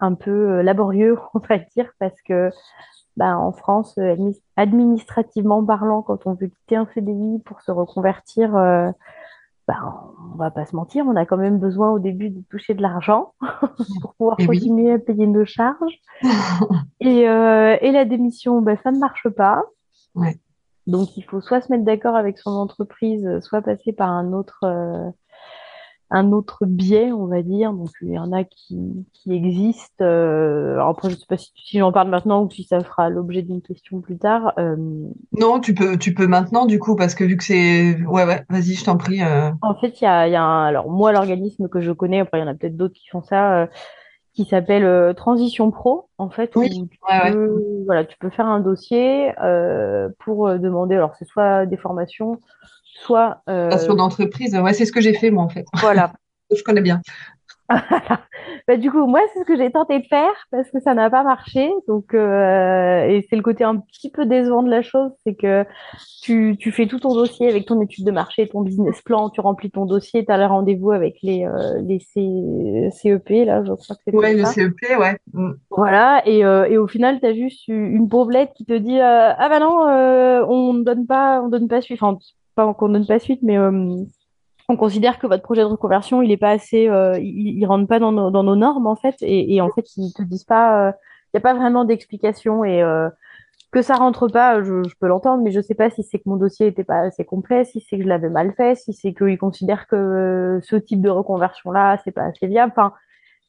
un 0.00 0.15
peu 0.15 0.61
laborieux, 0.62 1.19
on 1.35 1.38
va 1.41 1.59
dire, 1.59 1.91
parce 1.99 2.21
que 2.23 2.50
bah, 3.19 3.37
en 3.37 3.51
France, 3.51 3.99
euh, 3.99 4.15
administrativement 4.57 5.65
parlant, 5.65 6.03
quand 6.03 6.27
on 6.27 6.35
veut 6.35 6.47
quitter 6.47 6.77
un 6.77 6.87
CDI 6.95 7.41
pour 7.45 7.61
se 7.63 7.73
reconvertir, 7.73 8.55
euh, 8.55 8.93
bah, 9.67 9.75
on 10.33 10.37
va 10.37 10.53
pas 10.53 10.65
se 10.67 10.77
mentir, 10.77 11.05
on 11.05 11.17
a 11.17 11.27
quand 11.27 11.37
même 11.37 11.59
besoin 11.59 11.91
au 11.91 11.99
début 11.99 12.31
de 12.31 12.41
toucher 12.49 12.75
de 12.75 12.81
l'argent 12.81 13.35
pour 14.03 14.15
pouvoir 14.15 14.37
continuer 14.37 14.93
à 14.93 15.01
payer 15.01 15.27
nos 15.27 15.45
charges. 15.45 15.99
et, 17.01 17.29
euh, 17.29 17.77
et, 17.81 17.91
la 17.91 18.05
démission, 18.05 18.63
bah, 18.63 18.77
ça 18.85 18.93
ne 18.93 19.01
marche 19.01 19.29
pas. 19.31 19.65
Donc 20.87 21.17
il 21.17 21.25
faut 21.25 21.41
soit 21.41 21.61
se 21.61 21.73
mettre 21.73 21.85
d'accord 21.85 22.15
avec 22.15 22.39
son 22.39 22.53
entreprise, 22.53 23.41
soit 23.41 23.63
passer 23.63 23.93
par 23.93 24.11
un 24.11 24.33
autre, 24.33 24.65
un 26.11 26.33
autre 26.33 26.65
biais, 26.65 27.12
on 27.12 27.27
va 27.27 27.43
dire. 27.43 27.73
Donc, 27.73 27.91
il 28.00 28.12
y 28.12 28.19
en 28.19 28.33
a 28.33 28.45
qui, 28.45 29.07
qui 29.12 29.33
existent. 29.33 30.05
Euh, 30.05 30.75
alors 30.75 30.88
après, 30.88 31.11
je 31.11 31.15
ne 31.15 31.19
sais 31.19 31.27
pas 31.29 31.37
si, 31.37 31.79
j'en 31.79 31.93
parle 31.93 32.09
maintenant 32.09 32.45
ou 32.45 32.50
si 32.50 32.65
ça 32.65 32.81
fera 32.81 33.11
l'objet 33.11 33.43
d'une 33.43 33.61
question 33.61 34.00
plus 34.00 34.17
tard. 34.17 34.55
Euh, 34.59 34.77
non, 35.38 35.61
tu 35.61 35.75
peux, 35.75 35.99
tu 35.99 36.15
peux 36.15 36.27
maintenant, 36.27 36.67
du 36.67 36.79
coup, 36.79 36.97
parce 36.97 37.15
que 37.15 37.25
vu 37.25 37.37
que 37.37 37.45
c'est... 37.45 38.03
Ouais, 38.05 38.25
ouais, 38.25 38.45
vas-y, 38.49 38.75
je 38.75 38.85
t'en 38.85 38.97
prie. 38.97 39.23
Euh. 39.23 39.50
En 39.61 39.75
fait, 39.75 40.00
il 40.00 40.05
y 40.05 40.07
a, 40.07 40.29
y 40.29 40.37
a 40.37 40.43
un... 40.43 40.67
Alors, 40.67 40.91
moi, 40.91 41.12
l'organisme 41.12 41.69
que 41.69 41.81
je 41.81 41.93
connais, 41.93 42.21
après, 42.21 42.38
il 42.38 42.43
y 42.43 42.45
en 42.45 42.50
a 42.50 42.55
peut-être 42.55 42.77
d'autres 42.77 42.95
qui 42.95 43.09
font 43.09 43.23
ça, 43.23 43.69
qui 44.33 44.47
s'appelle 44.47 45.15
Transition 45.15 45.71
Pro, 45.71 46.09
en 46.17 46.31
fait, 46.31 46.53
oui. 46.57 46.71
où 46.81 46.87
tu, 46.87 46.99
peux, 47.33 47.83
voilà, 47.85 48.05
tu 48.05 48.17
peux 48.19 48.31
faire 48.31 48.47
un 48.47 48.61
dossier 48.61 49.33
pour 50.21 50.49
demander, 50.59 50.95
alors 50.95 51.15
c'est 51.19 51.27
soit 51.27 51.67
des 51.67 51.77
formations, 51.77 52.41
soit. 53.02 53.43
Euh... 53.49 53.71
d'entreprise, 53.95 54.55
ouais, 54.55 54.73
c'est 54.75 54.85
ce 54.85 54.93
que 54.93 55.00
j'ai 55.00 55.14
fait 55.14 55.31
moi 55.31 55.45
en 55.45 55.49
fait. 55.49 55.64
Voilà. 55.81 56.12
Je 56.57 56.62
connais 56.62 56.81
bien. 56.81 57.00
bah, 58.67 58.76
du 58.78 58.90
coup, 58.90 59.07
moi, 59.07 59.21
c'est 59.33 59.40
ce 59.40 59.45
que 59.45 59.55
j'ai 59.55 59.71
tenté 59.71 59.99
de 59.99 60.07
faire 60.07 60.33
parce 60.50 60.71
que 60.71 60.81
ça 60.81 60.95
n'a 60.95 61.11
pas 61.11 61.23
marché. 61.23 61.71
Donc, 61.87 62.14
euh, 62.14 63.07
et 63.07 63.26
c'est 63.28 63.37
le 63.37 63.43
côté 63.43 63.62
un 63.62 63.76
petit 63.76 64.11
peu 64.11 64.25
décevant 64.25 64.62
de 64.62 64.71
la 64.71 64.81
chose, 64.81 65.11
c'est 65.23 65.35
que 65.35 65.67
tu, 66.23 66.57
tu, 66.59 66.73
fais 66.73 66.87
tout 66.87 66.99
ton 66.99 67.14
dossier 67.14 67.47
avec 67.47 67.67
ton 67.67 67.81
étude 67.83 68.07
de 68.07 68.11
marché, 68.11 68.49
ton 68.49 68.62
business 68.62 69.02
plan, 69.02 69.28
tu 69.28 69.43
remplis 69.43 69.71
ton 69.71 69.85
dossier, 69.85 70.25
tu 70.25 70.33
as 70.33 70.38
le 70.38 70.47
rendez-vous 70.47 70.93
avec 70.93 71.19
les, 71.23 71.45
euh, 71.45 71.83
les 71.83 71.99
CEP, 72.00 73.28
là, 73.45 73.62
je 73.62 73.73
crois 73.75 73.97
que 73.97 74.02
c'est 74.07 74.14
Ouais, 74.14 74.33
le 74.33 74.47
CEP, 74.47 74.75
ouais. 74.99 75.19
Mm. 75.35 75.52
Voilà, 75.71 76.23
et, 76.25 76.47
euh, 76.47 76.64
et, 76.64 76.78
au 76.78 76.87
final, 76.87 77.21
tu 77.21 77.26
as 77.26 77.35
juste 77.35 77.69
une 77.69 78.09
pauvre 78.09 78.31
lettre 78.31 78.55
qui 78.55 78.64
te 78.64 78.73
dit 78.73 78.99
Ah 78.99 79.49
bah 79.50 79.61
non, 79.61 79.76
on 80.49 80.73
ne 80.73 80.85
donne 80.85 81.07
pas, 81.07 81.43
on 81.43 81.49
donne 81.49 81.69
pas 81.69 81.83
suite. 81.83 82.00
Pas 82.59 82.75
qu'on 82.75 82.88
donne 82.88 83.07
pas 83.07 83.21
suite, 83.21 83.41
mais 83.45 83.57
euh, 83.57 84.05
on 84.69 84.77
considère 84.77 85.21
que 85.21 85.29
votre 85.29 85.45
projet 85.45 85.61
de 85.61 85.67
reconversion, 85.67 86.23
il 86.23 86.33
est 86.33 86.37
pas 86.37 86.50
assez, 86.50 86.88
euh, 86.88 87.17
il, 87.21 87.65
rentre 87.67 87.87
pas 87.87 88.00
dans 88.00 88.11
nos, 88.11 88.57
normes 88.57 88.88
en 88.88 88.97
fait, 88.97 89.15
et, 89.21 89.61
en 89.61 89.71
fait, 89.71 89.97
ils 89.97 90.12
te 90.12 90.23
disent 90.23 90.43
pas, 90.43 90.93
il 91.29 91.37
n'y 91.37 91.38
a 91.38 91.41
pas 91.41 91.55
vraiment 91.55 91.85
d'explication 91.85 92.65
et 92.65 92.83
euh, 92.83 93.09
que 93.71 93.83
ça 93.83 93.95
rentre 93.97 94.29
pas, 94.29 94.62
je, 94.62 94.83
peux 94.99 95.07
l'entendre, 95.07 95.43
mais 95.43 95.50
je 95.50 95.61
sais 95.61 95.75
pas 95.75 95.91
si 95.91 96.03
c'est 96.03 96.19
que 96.19 96.29
mon 96.29 96.37
dossier 96.37 96.67
était 96.67 96.85
pas 96.85 97.00
assez 97.00 97.25
complet, 97.25 97.65
si 97.65 97.81
c'est 97.81 97.99
que 97.99 98.03
je 98.03 98.09
l'avais 98.09 98.31
mal 98.31 98.55
fait, 98.57 98.77
si 98.77 98.95
c'est 98.95 99.12
qu'ils 99.12 99.38
considèrent 99.38 99.87
que 99.87 99.97
euh, 99.97 100.61
ce 100.62 100.77
type 100.77 101.03
de 101.03 101.11
reconversion-là, 101.11 101.99
c'est 102.03 102.12
pas 102.12 102.25
assez 102.25 102.47
viable. 102.47 102.73
Enfin, 102.75 102.95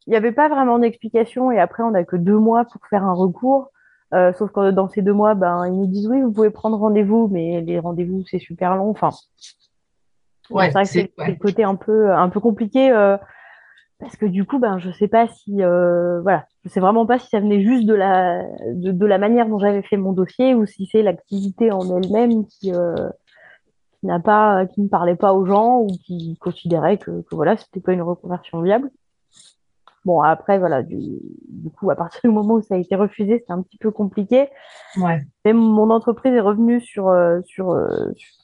il 0.07 0.11
n'y 0.11 0.17
avait 0.17 0.33
pas 0.33 0.49
vraiment 0.49 0.77
d'explication 0.77 1.51
et 1.51 1.59
après, 1.59 1.83
on 1.83 1.91
n'a 1.91 2.03
que 2.03 2.17
deux 2.17 2.37
mois 2.37 2.65
pour 2.65 2.85
faire 2.89 3.05
un 3.05 3.13
recours. 3.13 3.71
Euh, 4.13 4.33
sauf 4.33 4.51
que 4.51 4.71
dans 4.71 4.87
ces 4.87 5.01
deux 5.01 5.13
mois, 5.13 5.35
ben, 5.35 5.67
ils 5.67 5.73
nous 5.73 5.87
disent 5.87 6.07
oui, 6.07 6.21
vous 6.21 6.31
pouvez 6.31 6.49
prendre 6.49 6.77
rendez-vous, 6.77 7.27
mais 7.31 7.61
les 7.61 7.79
rendez-vous, 7.79 8.23
c'est 8.29 8.39
super 8.39 8.75
long. 8.75 8.89
Enfin, 8.89 9.11
Ouais, 10.49 10.67
c'est 10.67 10.71
vrai 10.71 10.83
que 10.83 10.89
c'est 10.89 11.13
ouais. 11.17 11.27
le 11.31 11.35
côté 11.35 11.63
un 11.63 11.75
peu, 11.75 12.11
un 12.11 12.29
peu 12.29 12.39
compliqué 12.39 12.91
euh, 12.91 13.17
parce 13.99 14.15
que 14.15 14.25
du 14.25 14.45
coup, 14.45 14.59
ben, 14.59 14.79
je 14.79 14.91
sais 14.91 15.07
pas 15.07 15.27
si, 15.27 15.61
euh, 15.61 16.21
voilà, 16.21 16.45
je 16.63 16.69
sais 16.69 16.79
vraiment 16.79 17.05
pas 17.05 17.19
si 17.19 17.27
ça 17.29 17.39
venait 17.39 17.61
juste 17.61 17.85
de 17.85 17.93
la, 17.93 18.43
de, 18.73 18.91
de 18.91 19.05
la 19.05 19.17
manière 19.17 19.47
dont 19.47 19.59
j'avais 19.59 19.83
fait 19.83 19.97
mon 19.97 20.13
dossier 20.13 20.55
ou 20.55 20.65
si 20.65 20.87
c'est 20.91 21.03
l'activité 21.03 21.71
en 21.71 21.95
elle-même 21.95 22.45
qui, 22.47 22.73
euh, 22.73 23.09
qui 23.99 24.07
n'a 24.07 24.19
pas, 24.19 24.65
qui 24.65 24.81
ne 24.81 24.87
parlait 24.87 25.15
pas 25.15 25.33
aux 25.33 25.45
gens 25.45 25.79
ou 25.81 25.87
qui 25.87 26.37
considérait 26.39 26.97
que, 26.97 27.21
que 27.21 27.35
voilà, 27.35 27.57
c'était 27.57 27.81
pas 27.81 27.93
une 27.93 28.01
reconversion 28.01 28.61
viable. 28.61 28.89
Bon, 30.09 30.21
après, 30.21 30.57
voilà, 30.57 30.81
du, 30.81 30.97
du 31.49 31.69
coup, 31.69 31.91
à 31.91 31.95
partir 31.95 32.21
du 32.23 32.31
moment 32.31 32.55
où 32.55 32.61
ça 32.63 32.73
a 32.73 32.77
été 32.79 32.95
refusé, 32.95 33.37
c'était 33.37 33.53
un 33.53 33.61
petit 33.61 33.77
peu 33.77 33.91
compliqué. 33.91 34.49
Ouais. 34.97 35.23
Mais 35.45 35.53
mon 35.53 35.91
entreprise 35.91 36.33
est 36.33 36.39
revenue 36.39 36.81
sur, 36.81 37.09
euh, 37.09 37.41
sur, 37.45 37.69
euh, 37.69 37.87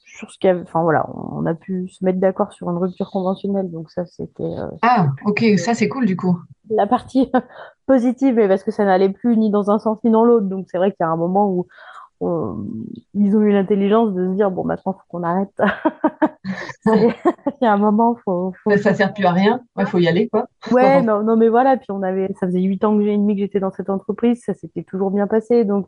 sur 0.06 0.30
ce 0.30 0.38
qu'il 0.38 0.48
y 0.48 0.52
avait. 0.52 0.62
Enfin, 0.62 0.84
voilà, 0.84 1.08
on 1.16 1.44
a 1.48 1.56
pu 1.56 1.90
se 1.90 2.06
mettre 2.06 2.20
d'accord 2.20 2.54
sur 2.54 2.70
une 2.70 2.78
rupture 2.78 3.10
conventionnelle. 3.10 3.72
Donc, 3.72 3.90
ça, 3.90 4.06
c'était 4.06 4.44
euh, 4.44 4.68
Ah, 4.84 5.08
ok, 5.26 5.44
ça 5.58 5.74
c'est 5.74 5.90
cool 5.90 6.06
du 6.06 6.16
coup. 6.16 6.40
la 6.70 6.86
partie 6.86 7.32
positive, 7.88 8.36
mais 8.36 8.48
parce 8.48 8.64
que 8.64 8.70
ça 8.70 8.86
n'allait 8.86 9.10
plus 9.10 9.36
ni 9.36 9.50
dans 9.50 9.72
un 9.72 9.80
sens 9.80 9.98
ni 10.04 10.12
dans 10.12 10.24
l'autre. 10.24 10.46
Donc, 10.46 10.68
c'est 10.70 10.78
vrai 10.78 10.92
qu'il 10.92 11.04
y 11.04 11.08
a 11.08 11.10
un 11.10 11.18
moment 11.18 11.50
où 11.50 11.66
on- 12.22 12.66
ils 13.14 13.36
ont 13.36 13.42
eu 13.42 13.52
l'intelligence 13.52 14.14
de 14.14 14.28
se 14.30 14.34
dire, 14.36 14.52
bon, 14.52 14.64
maintenant, 14.64 14.94
faut 14.94 15.00
qu'on 15.10 15.24
arrête. 15.24 15.54
Il 16.86 17.14
y 17.62 17.66
a 17.66 17.74
un 17.74 17.78
moment, 17.78 18.16
faut, 18.24 18.54
faut, 18.64 18.72
Ça, 18.72 18.78
ça 18.78 18.94
sert 18.94 19.14
plus 19.14 19.26
à 19.26 19.32
rien. 19.32 19.62
Ouais, 19.76 19.86
faut 19.86 19.98
y 19.98 20.08
aller, 20.08 20.30
quoi. 20.30 20.48
Ouais, 20.72 21.02
non, 21.02 21.24
non, 21.24 21.36
mais 21.36 21.50
voilà, 21.50 21.78
puis 21.78 21.88
on 21.92 22.04
avait, 22.04 22.28
ça 22.40 22.48
faisait 22.48 22.62
huit 22.62 22.84
ans 22.84 22.98
que 22.98 23.04
j'ai 23.04 23.14
et 23.14 23.18
demi 23.18 23.36
que 23.36 23.42
j'étais 23.42 23.60
dans 23.60 23.72
cette 23.72 23.90
entreprise, 23.90 24.42
ça 24.46 24.54
s'était 24.54 24.84
toujours 24.84 25.12
bien 25.12 25.28
passé, 25.28 25.66
donc, 25.66 25.88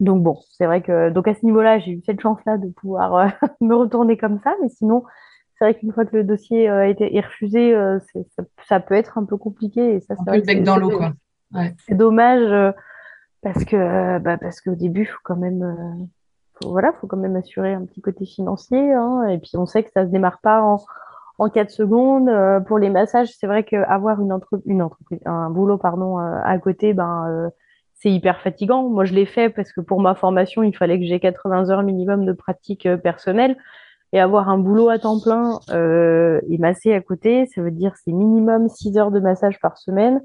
donc 0.00 0.22
bon, 0.22 0.38
c'est 0.52 0.66
vrai 0.66 0.82
que, 0.82 1.10
donc 1.10 1.28
à 1.28 1.34
ce 1.34 1.44
niveau-là, 1.46 1.78
j'ai 1.78 1.92
eu 1.92 2.02
cette 2.04 2.20
chance-là 2.20 2.58
de 2.58 2.68
pouvoir 2.68 3.14
euh, 3.16 3.26
me 3.60 3.74
retourner 3.74 4.16
comme 4.16 4.40
ça, 4.42 4.54
mais 4.62 4.68
sinon, 4.68 5.04
c'est 5.58 5.64
vrai 5.64 5.74
qu'une 5.74 5.92
fois 5.92 6.04
que 6.04 6.16
le 6.16 6.24
dossier 6.24 6.68
euh, 6.68 6.80
a 6.82 6.86
été 6.88 7.16
est 7.16 7.20
refusé, 7.20 7.74
euh, 7.74 7.98
ça, 8.36 8.42
ça 8.68 8.80
peut 8.80 8.94
être 8.94 9.18
un 9.18 9.24
peu 9.24 9.36
compliqué, 9.36 9.94
et 9.94 10.00
ça, 10.00 10.14
Un 10.18 10.24
peu 10.24 10.36
le 10.36 10.42
bec 10.42 10.62
dans 10.64 10.76
l'eau, 10.76 10.90
quoi. 10.96 11.12
Ouais. 11.54 11.74
c'est 11.86 11.94
dommage, 11.94 12.42
euh, 12.42 12.72
parce 13.44 13.64
que, 13.64 13.76
euh, 13.76 14.18
bah, 14.18 14.38
parce 14.38 14.60
qu'au 14.60 14.74
début, 14.74 15.06
faut 15.06 15.20
quand 15.22 15.36
même, 15.36 15.62
euh, 15.62 16.04
faut- 16.54 16.70
voilà, 16.70 16.92
faut 17.00 17.06
quand 17.06 17.16
même 17.16 17.36
assurer 17.36 17.74
un 17.74 17.84
petit 17.84 18.00
côté 18.00 18.24
financier, 18.26 18.92
hein, 18.92 19.24
et 19.28 19.38
puis 19.38 19.52
on 19.56 19.66
sait 19.66 19.84
que 19.84 19.90
ça 19.92 20.04
se 20.06 20.10
démarre 20.10 20.40
pas 20.42 20.62
en 20.62 20.80
en 21.38 21.48
4 21.50 21.70
secondes. 21.70 22.28
Euh, 22.28 22.60
pour 22.60 22.78
les 22.78 22.90
massages, 22.90 23.28
c'est 23.36 23.48
vrai 23.48 23.64
qu'avoir 23.64 24.20
une, 24.22 24.32
entre- 24.32 24.62
une 24.66 24.80
entreprise, 24.82 25.18
un 25.26 25.50
boulot 25.50 25.78
pardon, 25.78 26.20
euh, 26.20 26.40
à 26.44 26.58
côté, 26.58 26.94
ben, 26.94 27.26
euh, 27.28 27.50
c'est 27.94 28.10
hyper 28.10 28.40
fatigant. 28.40 28.88
Moi, 28.88 29.04
je 29.04 29.14
l'ai 29.14 29.26
fait 29.26 29.48
parce 29.50 29.72
que 29.72 29.80
pour 29.80 30.00
ma 30.00 30.14
formation, 30.14 30.62
il 30.62 30.76
fallait 30.76 30.98
que 30.98 31.04
j'ai 31.06 31.18
80 31.20 31.70
heures 31.70 31.82
minimum 31.82 32.24
de 32.24 32.32
pratique 32.32 32.86
euh, 32.86 32.96
personnelle. 32.96 33.56
Et 34.12 34.20
avoir 34.20 34.48
un 34.48 34.58
boulot 34.58 34.90
à 34.90 34.98
temps 35.00 35.18
plein 35.20 35.58
et 35.72 36.58
masser 36.58 36.92
à 36.94 37.00
côté, 37.00 37.46
ça 37.46 37.62
veut 37.62 37.72
dire 37.72 37.94
c'est 37.96 38.12
minimum 38.12 38.68
6 38.68 38.96
heures 38.96 39.10
de 39.10 39.18
massage 39.18 39.58
par 39.60 39.76
semaine, 39.76 40.22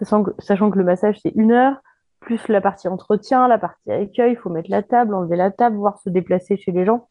sachant 0.00 0.70
que 0.72 0.78
le 0.78 0.84
massage, 0.84 1.20
c'est 1.22 1.32
une 1.36 1.52
heure, 1.52 1.80
plus 2.22 2.48
la 2.48 2.60
partie 2.60 2.88
entretien, 2.88 3.48
la 3.48 3.58
partie 3.58 3.90
accueil, 3.90 4.32
il 4.32 4.36
faut 4.36 4.50
mettre 4.50 4.70
la 4.70 4.82
table, 4.82 5.14
enlever 5.14 5.36
la 5.36 5.50
table, 5.50 5.76
voire 5.76 5.98
se 5.98 6.08
déplacer 6.08 6.56
chez 6.56 6.72
les 6.72 6.86
gens. 6.86 7.08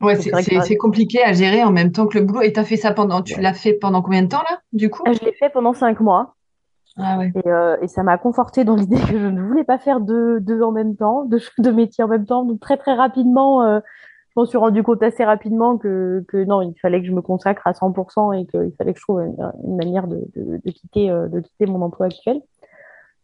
Ouais, 0.00 0.16
c'est 0.16 0.30
que 0.30 0.76
compliqué 0.76 1.22
à 1.22 1.32
gérer 1.32 1.64
en 1.64 1.70
même 1.70 1.92
temps 1.92 2.06
que 2.06 2.18
le 2.18 2.24
boulot. 2.24 2.42
Et 2.42 2.52
t'as 2.52 2.64
fait 2.64 2.76
ça 2.76 2.92
pendant, 2.92 3.22
tu 3.22 3.40
l'as 3.40 3.54
fait 3.54 3.72
pendant 3.74 4.02
combien 4.02 4.22
de 4.22 4.28
temps 4.28 4.42
là, 4.42 4.60
du 4.72 4.90
coup? 4.90 5.02
Je 5.06 5.24
l'ai 5.24 5.32
fait 5.32 5.48
pendant 5.50 5.72
5 5.72 6.00
mois. 6.00 6.34
Ah 6.96 7.18
ouais. 7.18 7.32
Et, 7.34 7.48
euh, 7.48 7.76
et 7.80 7.88
ça 7.88 8.02
m'a 8.02 8.18
conforté 8.18 8.64
dans 8.64 8.76
l'idée 8.76 9.00
que 9.00 9.18
je 9.18 9.26
ne 9.26 9.42
voulais 9.42 9.64
pas 9.64 9.78
faire 9.78 10.00
deux, 10.00 10.40
deux 10.40 10.62
en 10.62 10.70
même 10.72 10.96
temps, 10.96 11.24
deux, 11.24 11.40
deux 11.58 11.72
métiers 11.72 12.04
en 12.04 12.08
même 12.08 12.26
temps. 12.26 12.44
Donc 12.44 12.60
très 12.60 12.76
très 12.76 12.94
rapidement, 12.94 13.62
euh, 13.62 13.80
je 14.28 14.40
m'en 14.40 14.46
suis 14.46 14.58
rendu 14.58 14.82
compte 14.82 15.02
assez 15.02 15.24
rapidement 15.24 15.76
que, 15.78 16.24
que 16.28 16.44
non, 16.44 16.62
il 16.62 16.74
fallait 16.80 17.00
que 17.00 17.06
je 17.06 17.12
me 17.12 17.22
consacre 17.22 17.66
à 17.66 17.72
100% 17.72 18.40
et 18.40 18.46
qu'il 18.46 18.72
fallait 18.76 18.92
que 18.92 18.98
je 18.98 19.04
trouve 19.04 19.20
une, 19.22 19.52
une 19.64 19.76
manière 19.76 20.06
de, 20.06 20.24
de, 20.36 20.60
de 20.64 20.70
quitter, 20.70 21.10
euh, 21.10 21.28
de 21.28 21.40
quitter 21.40 21.66
mon 21.66 21.82
emploi 21.82 22.06
actuel. 22.06 22.40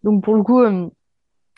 Donc 0.02 0.24
pour 0.24 0.34
le 0.34 0.42
coup, 0.42 0.60
euh, 0.60 0.88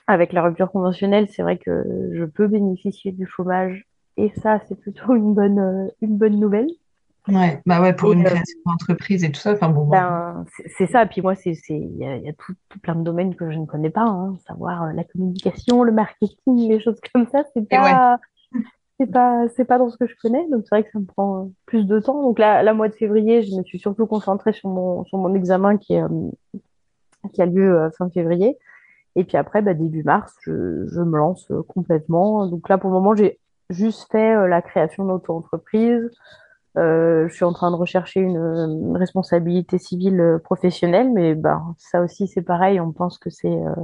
avec 0.06 0.32
la 0.32 0.42
rupture 0.42 0.70
conventionnelle, 0.70 1.28
c'est 1.30 1.42
vrai 1.42 1.58
que 1.58 2.10
je 2.12 2.24
peux 2.24 2.48
bénéficier 2.48 3.12
du 3.12 3.26
chômage 3.26 3.86
et 4.16 4.30
ça, 4.42 4.60
c'est 4.68 4.78
plutôt 4.78 5.14
une 5.14 5.34
bonne, 5.34 5.58
euh, 5.58 5.88
une 6.02 6.18
bonne 6.18 6.38
nouvelle. 6.38 6.68
Ouais, 7.28 7.60
bah 7.66 7.80
ouais, 7.80 7.92
pour 7.92 8.12
Et 8.12 8.16
une 8.16 8.22
euh, 8.22 8.30
création 8.30 8.58
d'entreprise 8.66 9.22
et 9.22 9.30
tout 9.30 9.40
ça. 9.40 9.52
Enfin 9.52 9.68
bon, 9.68 9.86
ben, 9.86 10.44
c'est 10.76 10.88
ça. 10.88 11.06
Puis 11.06 11.22
moi, 11.22 11.34
c'est, 11.36 11.52
il 11.68 11.96
y 11.96 12.04
a, 12.04 12.16
il 12.16 12.24
y 12.24 12.28
a 12.28 12.32
tout, 12.32 12.54
tout 12.68 12.80
plein 12.80 12.96
de 12.96 13.02
domaines 13.02 13.36
que 13.36 13.50
je 13.50 13.58
ne 13.58 13.66
connais 13.66 13.90
pas, 13.90 14.02
hein, 14.02 14.36
savoir 14.46 14.84
euh, 14.84 14.92
la 14.92 15.04
communication, 15.04 15.84
le 15.84 15.92
marketing, 15.92 16.68
les 16.68 16.80
choses 16.80 17.00
comme 17.12 17.26
ça, 17.28 17.44
c'est 17.54 17.60
ouais. 17.60 17.66
pas, 17.68 18.18
c'est 18.98 19.10
pas, 19.10 19.48
c'est 19.56 19.64
pas 19.64 19.78
dans 19.78 19.88
ce 19.88 19.96
que 19.96 20.08
je 20.08 20.16
connais. 20.20 20.48
Donc 20.50 20.62
c'est 20.64 20.74
vrai 20.74 20.82
que 20.82 20.90
ça 20.90 20.98
me 20.98 21.04
prend 21.04 21.44
euh, 21.44 21.48
plus 21.64 21.86
de 21.86 22.00
temps. 22.00 22.22
Donc 22.22 22.40
là, 22.40 22.62
là, 22.64 22.74
mois 22.74 22.88
de 22.88 22.94
février, 22.94 23.42
je 23.42 23.54
me 23.56 23.62
suis 23.62 23.78
surtout 23.78 24.06
concentrée 24.06 24.52
sur 24.52 24.68
mon, 24.68 25.04
sur 25.04 25.18
mon 25.18 25.32
examen 25.34 25.76
qui 25.76 25.94
est, 25.94 26.02
qui 27.32 27.40
a 27.40 27.46
lieu 27.46 27.88
fin 27.96 28.10
février. 28.10 28.58
Et 29.16 29.24
puis 29.24 29.36
après, 29.36 29.62
bah, 29.62 29.74
début 29.74 30.02
mars, 30.02 30.34
je, 30.42 30.86
je 30.86 31.00
me 31.00 31.18
lance 31.18 31.50
euh, 31.50 31.62
complètement. 31.62 32.46
Donc 32.46 32.68
là, 32.68 32.78
pour 32.78 32.90
le 32.90 32.94
moment, 32.96 33.14
j'ai 33.14 33.38
juste 33.70 34.10
fait 34.10 34.34
euh, 34.34 34.48
la 34.48 34.62
création 34.62 35.04
d'auto-entreprise. 35.04 36.10
Euh, 36.78 37.28
je 37.28 37.34
suis 37.34 37.44
en 37.44 37.52
train 37.52 37.70
de 37.70 37.76
rechercher 37.76 38.20
une, 38.20 38.38
une 38.38 38.96
responsabilité 38.96 39.76
civile 39.76 40.20
euh, 40.20 40.38
professionnelle, 40.38 41.12
mais 41.12 41.34
ben, 41.34 41.74
ça 41.76 42.00
aussi, 42.00 42.26
c'est 42.26 42.42
pareil. 42.42 42.80
On 42.80 42.92
pense 42.92 43.18
que 43.18 43.28
c'est 43.28 43.52
euh, 43.52 43.74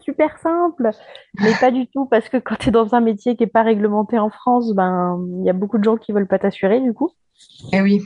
super 0.00 0.36
simple, 0.38 0.90
mais 1.40 1.52
pas 1.60 1.70
du 1.70 1.86
tout, 1.86 2.06
parce 2.06 2.28
que 2.28 2.38
quand 2.38 2.56
tu 2.56 2.70
es 2.70 2.72
dans 2.72 2.94
un 2.94 3.00
métier 3.00 3.36
qui 3.36 3.44
n'est 3.44 3.50
pas 3.50 3.62
réglementé 3.62 4.18
en 4.18 4.30
France, 4.30 4.74
ben, 4.74 5.24
il 5.38 5.44
y 5.44 5.50
a 5.50 5.52
beaucoup 5.52 5.78
de 5.78 5.84
gens 5.84 5.96
qui 5.96 6.10
veulent 6.10 6.26
pas 6.26 6.40
t'assurer, 6.40 6.80
du 6.80 6.92
coup. 6.92 7.12
Eh 7.72 7.80
oui. 7.80 8.02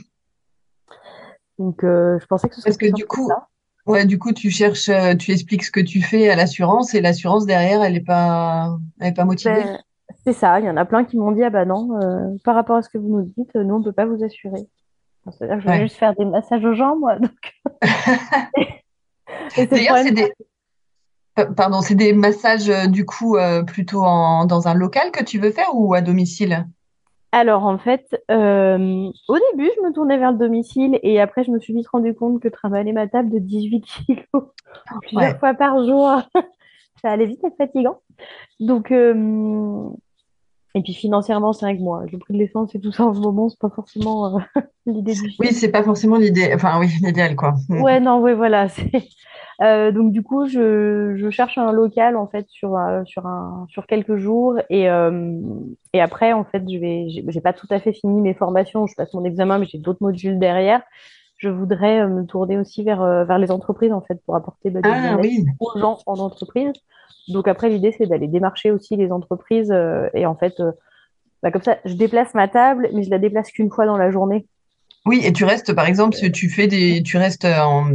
Donc, 1.57 1.83
euh, 1.83 2.19
je 2.19 2.25
pensais 2.27 2.47
que 2.47 2.53
ce 2.53 2.61
serait 2.61 2.69
Parce 2.69 2.77
que 2.77 2.93
du 2.93 3.07
coup, 3.07 3.27
ça. 3.27 3.47
Ouais, 3.87 4.05
du 4.05 4.19
coup, 4.19 4.31
tu 4.33 4.49
cherches, 4.51 4.89
euh, 4.89 5.15
tu 5.15 5.31
expliques 5.31 5.63
ce 5.63 5.71
que 5.71 5.79
tu 5.79 6.01
fais 6.01 6.29
à 6.29 6.35
l'assurance 6.35 6.93
et 6.93 7.01
l'assurance 7.01 7.45
derrière, 7.45 7.83
elle 7.83 7.95
est 7.95 8.05
pas, 8.05 8.77
elle 8.99 9.07
est 9.07 9.13
pas 9.13 9.25
motivée. 9.25 9.63
Ben, 9.63 9.79
c'est 10.23 10.33
ça, 10.33 10.59
il 10.59 10.65
y 10.65 10.69
en 10.69 10.77
a 10.77 10.85
plein 10.85 11.03
qui 11.05 11.17
m'ont 11.17 11.31
dit, 11.31 11.43
ah 11.43 11.49
bah 11.49 11.65
non, 11.65 11.99
euh, 12.01 12.35
par 12.43 12.55
rapport 12.55 12.77
à 12.77 12.81
ce 12.81 12.89
que 12.89 12.97
vous 12.97 13.09
nous 13.09 13.33
dites, 13.37 13.55
nous, 13.55 13.75
on 13.75 13.83
peut 13.83 13.91
pas 13.91 14.05
vous 14.05 14.23
assurer. 14.23 14.67
C'est-à-dire 15.31 15.57
que 15.57 15.61
je 15.63 15.67
vais 15.67 15.73
Ouais. 15.73 15.81
juste 15.81 15.97
faire 15.97 16.15
des 16.15 16.25
massages 16.25 16.63
aux 16.63 16.73
gens, 16.73 16.95
moi. 16.97 17.17
Donc... 17.19 17.31
D'ailleurs, 19.71 19.97
c'est 19.97 20.11
des, 20.13 20.31
pa- 21.35 21.47
pardon, 21.47 21.81
c'est 21.81 21.95
des 21.95 22.13
massages 22.13 22.69
euh, 22.69 22.87
du 22.87 23.05
coup 23.05 23.37
euh, 23.37 23.63
plutôt 23.63 24.03
en, 24.03 24.45
dans 24.45 24.67
un 24.67 24.73
local 24.73 25.11
que 25.11 25.23
tu 25.23 25.39
veux 25.39 25.51
faire 25.51 25.69
ou 25.73 25.93
à 25.93 26.01
domicile? 26.01 26.67
Alors, 27.31 27.65
en 27.65 27.77
fait, 27.77 28.19
euh, 28.31 29.09
au 29.27 29.35
début, 29.51 29.69
je 29.75 29.81
me 29.85 29.93
tournais 29.93 30.17
vers 30.17 30.31
le 30.31 30.37
domicile 30.37 30.99
et 31.03 31.19
après, 31.19 31.43
je 31.43 31.51
me 31.51 31.59
suis 31.59 31.73
vite 31.73 31.87
rendu 31.87 32.13
compte 32.15 32.41
que 32.41 32.47
trimballer 32.47 32.93
ma 32.93 33.07
table 33.07 33.29
de 33.29 33.39
18 33.39 33.81
kilos 33.81 34.43
plusieurs 35.01 35.33
Ouais. 35.33 35.37
fois 35.39 35.53
par 35.53 35.85
jour, 35.85 36.21
ça 37.01 37.11
allait 37.11 37.25
vite 37.25 37.43
être 37.43 37.57
fatigant. 37.57 37.99
Donc, 38.59 38.91
euh, 38.91 39.89
et 40.77 40.81
puis 40.83 40.93
financièrement, 40.93 41.53
c'est 41.53 41.65
vrai 41.65 41.77
que 41.77 41.81
moi, 41.83 42.03
le 42.11 42.17
prix 42.19 42.33
de 42.33 42.39
l'essence 42.39 42.75
et 42.75 42.79
tout 42.81 42.91
ça 42.91 43.05
en 43.05 43.13
ce 43.13 43.19
moment, 43.19 43.49
c'est 43.49 43.59
pas 43.59 43.69
forcément 43.69 44.37
euh, 44.37 44.41
l'idée 44.85 45.15
du 45.15 45.29
Oui, 45.39 45.47
siècle. 45.47 45.53
c'est 45.53 45.71
pas 45.71 45.83
forcément 45.83 46.17
l'idée, 46.17 46.51
enfin 46.53 46.79
oui, 46.79 46.89
l'idéal 47.01 47.35
quoi. 47.35 47.55
Mm. 47.69 47.81
Ouais, 47.81 47.99
non, 47.99 48.19
ouais, 48.21 48.33
voilà. 48.33 48.67
Euh, 49.63 49.91
donc 49.91 50.11
du 50.11 50.21
coup, 50.21 50.45
je, 50.47 51.15
je 51.17 51.29
cherche 51.31 51.57
un 51.57 51.71
local 51.71 52.15
en 52.15 52.27
fait 52.27 52.45
sur 52.47 52.77
euh, 52.77 53.03
sur 53.05 53.25
un 53.25 53.65
sur 53.69 53.87
quelques 53.87 54.15
jours 54.17 54.59
et 54.69 54.87
et 55.93 56.01
après 56.01 56.33
en 56.33 56.43
fait 56.43 56.63
je 56.69 56.77
vais 56.77 57.07
j'ai 57.09 57.41
pas 57.41 57.53
tout 57.53 57.67
à 57.71 57.79
fait 57.79 57.93
fini 57.93 58.21
mes 58.21 58.33
formations. 58.35 58.85
Je 58.87 58.95
passe 58.95 59.13
mon 59.15 59.23
examen, 59.25 59.57
mais 59.59 59.65
j'ai 59.65 59.79
d'autres 59.79 60.01
modules 60.03 60.39
derrière. 60.39 60.83
Je 61.37 61.49
voudrais 61.49 62.01
euh, 62.01 62.07
me 62.07 62.25
tourner 62.25 62.57
aussi 62.57 62.83
vers 62.83 63.01
euh, 63.01 63.23
vers 63.23 63.37
les 63.37 63.51
entreprises 63.51 63.91
en 63.93 64.01
fait 64.01 64.19
pour 64.25 64.35
apporter 64.35 64.69
bah, 64.71 64.81
du 64.81 64.89
Ah 64.91 65.17
oui, 65.21 65.45
aux 65.59 65.79
gens 65.79 65.99
en 66.05 66.17
entreprise. 66.19 66.73
Donc 67.27 67.47
après 67.47 67.69
l'idée 67.69 67.93
c'est 67.97 68.07
d'aller 68.07 68.27
démarcher 68.27 68.71
aussi 68.71 68.95
les 68.95 69.11
entreprises 69.11 69.71
euh, 69.71 70.09
et 70.13 70.25
en 70.25 70.35
fait 70.35 70.59
euh, 70.59 70.71
bah, 71.43 71.51
comme 71.51 71.61
ça 71.61 71.77
je 71.85 71.93
déplace 71.93 72.33
ma 72.33 72.47
table, 72.47 72.89
mais 72.93 73.03
je 73.03 73.09
la 73.11 73.19
déplace 73.19 73.51
qu'une 73.51 73.69
fois 73.69 73.85
dans 73.85 73.97
la 73.97 74.09
journée. 74.11 74.47
oui, 75.05 75.21
et 75.23 75.31
tu 75.31 75.45
restes 75.45 75.73
par 75.73 75.85
exemple, 75.85 76.17
tu 76.31 76.49
fais 76.49 76.67
des, 76.67 77.03
tu 77.03 77.17
restes 77.17 77.45
en, 77.45 77.91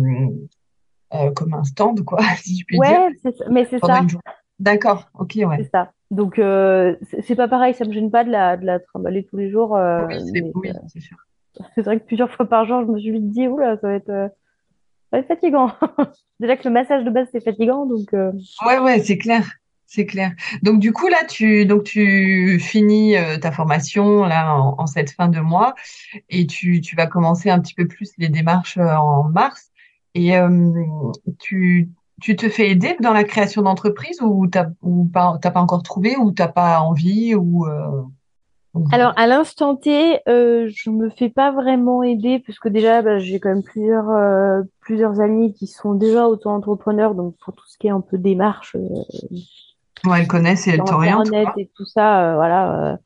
euh, 1.15 1.31
comme 1.33 1.55
un 1.55 1.65
stand 1.65 2.05
quoi, 2.05 2.21
si 2.37 2.59
je 2.59 2.65
puis 2.65 2.79
dire, 2.79 3.01
Ouais, 3.23 3.33
ça- 3.37 3.45
mais 3.51 3.65
c'est 3.65 3.81
ça. 3.81 4.01
D'accord, 4.61 5.09
ok, 5.19 5.33
ouais. 5.45 5.57
C'est 5.57 5.71
ça. 5.71 5.91
Donc, 6.13 6.35
c'est 6.37 7.35
pas 7.35 7.49
pareil, 7.49 7.75
ça 7.75 7.85
me 7.85 7.93
gêne 7.93 8.13
pas 8.13 8.23
de 8.23 8.31
la, 8.31 8.57
de 8.57 8.65
la 8.65 8.79
trimballer 8.79 9.25
tous 9.25 9.37
les 9.37 9.51
jours. 9.51 9.73
Oui, 10.55 10.71
c'est 10.87 11.01
sûr. 11.01 11.17
C'est 11.75 11.83
vrai 11.83 12.01
que 12.01 12.05
plusieurs 12.05 12.31
fois 12.31 12.49
par 12.49 12.67
jour, 12.67 12.83
je 12.87 12.93
me 12.93 12.99
suis 12.99 13.21
dit, 13.21 13.47
oula, 13.47 13.77
ça 13.77 13.89
va 13.89 13.95
être, 13.95 14.07
ça 14.07 14.31
va 15.13 15.19
être 15.19 15.29
fatigant. 15.29 15.73
Déjà 16.41 16.57
que 16.57 16.67
le 16.67 16.75
massage 16.75 17.05
de 17.05 17.11
base, 17.11 17.29
c'est 17.33 17.45
fatigant, 17.45 17.87
donc. 17.87 18.13
Ouais, 18.13 18.79
ouais, 18.79 19.01
c'est 19.01 19.19
clair. 19.19 19.51
C'est 19.85 20.07
clair. 20.07 20.33
Donc 20.63 20.81
du 20.81 20.91
coup 20.91 21.09
là, 21.09 21.19
tu 21.29 21.67
donc 21.67 21.85
tu 21.85 22.59
finis 22.59 23.15
ta 23.43 23.53
formation 23.53 24.25
là 24.25 24.57
en, 24.57 24.87
cette 24.87 25.11
fin 25.11 25.29
de 25.29 25.39
mois 25.39 25.75
et 26.31 26.47
tu, 26.47 26.81
tu 26.81 26.97
vas 26.97 27.07
commencer 27.07 27.51
un 27.51 27.61
petit 27.61 27.75
peu 27.75 27.87
plus 27.87 28.11
les 28.17 28.31
démarches 28.31 28.79
en 28.79 29.25
mars. 29.25 29.71
Et 30.15 30.33
tu 31.39 31.91
tu 32.23 32.37
te 32.37 32.49
fais 32.49 32.71
aider 32.71 32.97
dans 33.01 33.13
la 33.13 33.25
création 33.25 33.63
d'entreprise 33.63 34.21
ou 34.23 34.47
t'as 34.47 34.69
ou 34.81 35.05
pas 35.07 35.39
pas 35.39 35.61
encore 35.61 35.83
trouvé 35.83 36.17
ou 36.17 36.31
t'as 36.31 36.49
pas 36.49 36.81
envie 36.81 37.35
ou 37.35 37.67
euh, 37.67 38.03
Alors 38.91 39.13
à 39.17 39.27
l'instant 39.27 39.77
T, 39.77 40.21
euh, 40.29 40.71
je 40.75 40.89
me 40.89 41.11
fais 41.11 41.29
pas 41.29 41.53
vraiment 41.53 42.03
aider 42.03 42.39
puisque 42.39 42.69
déjà 42.69 43.03
bah, 43.03 43.19
j'ai 43.19 43.39
quand 43.39 43.51
même 43.51 43.63
plusieurs 43.63 44.09
euh, 44.09 44.63
plusieurs 44.81 45.21
amis 45.21 45.53
qui 45.53 45.67
sont 45.67 45.95
déjà 45.95 46.27
auto-entrepreneurs 46.27 47.15
donc 47.15 47.37
pour 47.45 47.55
tout 47.55 47.67
ce 47.69 47.77
qui 47.77 47.89
est 47.89 47.91
un 47.91 48.01
peu 48.01 48.17
démarche. 48.17 48.77
Euh, 48.77 50.09
ouais, 50.09 50.21
elles 50.21 50.27
connaissent 50.27 50.67
et 50.69 50.71
elles 50.71 50.85
t'orientent. 50.85 51.31
et 51.59 51.71
tout 51.77 51.85
ça, 51.85 52.35
voilà 52.37 52.99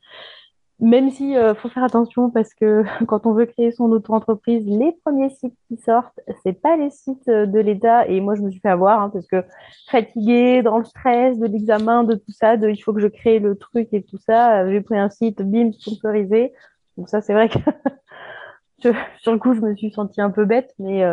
même 0.79 1.09
si 1.09 1.35
euh, 1.35 1.55
faut 1.55 1.69
faire 1.69 1.83
attention 1.83 2.29
parce 2.29 2.53
que 2.53 2.83
quand 3.07 3.25
on 3.25 3.33
veut 3.33 3.45
créer 3.45 3.71
son 3.71 3.85
auto-entreprise, 3.85 4.63
les 4.65 4.91
premiers 5.03 5.29
sites 5.29 5.57
qui 5.67 5.77
sortent, 5.77 6.19
c'est 6.43 6.53
pas 6.53 6.77
les 6.77 6.91
sites 6.91 7.27
euh, 7.27 7.45
de 7.45 7.59
l'État. 7.59 8.07
Et 8.07 8.21
moi, 8.21 8.35
je 8.35 8.41
me 8.41 8.51
suis 8.51 8.59
fait 8.59 8.69
avoir 8.69 9.01
hein, 9.01 9.09
parce 9.09 9.25
que 9.27 9.43
fatiguée, 9.89 10.61
dans 10.61 10.77
le 10.77 10.85
stress 10.85 11.39
de 11.39 11.47
l'examen, 11.47 12.03
de 12.03 12.15
tout 12.15 12.31
ça, 12.31 12.57
de 12.57 12.69
il 12.69 12.77
faut 12.77 12.93
que 12.93 13.01
je 13.01 13.07
crée 13.07 13.39
le 13.39 13.55
truc 13.55 13.89
et 13.91 14.03
tout 14.03 14.19
ça, 14.19 14.61
euh, 14.61 14.71
j'ai 14.71 14.81
pris 14.81 14.97
un 14.97 15.09
site 15.09 15.41
BIM 15.41 15.71
sponsorisé. 15.73 16.53
Donc 16.95 17.09
ça, 17.09 17.21
c'est 17.21 17.33
vrai 17.33 17.49
que 17.49 17.57
sur 19.19 19.31
le 19.31 19.39
coup, 19.39 19.55
je 19.55 19.61
me 19.61 19.75
suis 19.75 19.91
sentie 19.91 20.21
un 20.21 20.29
peu 20.29 20.45
bête, 20.45 20.73
mais 20.79 21.03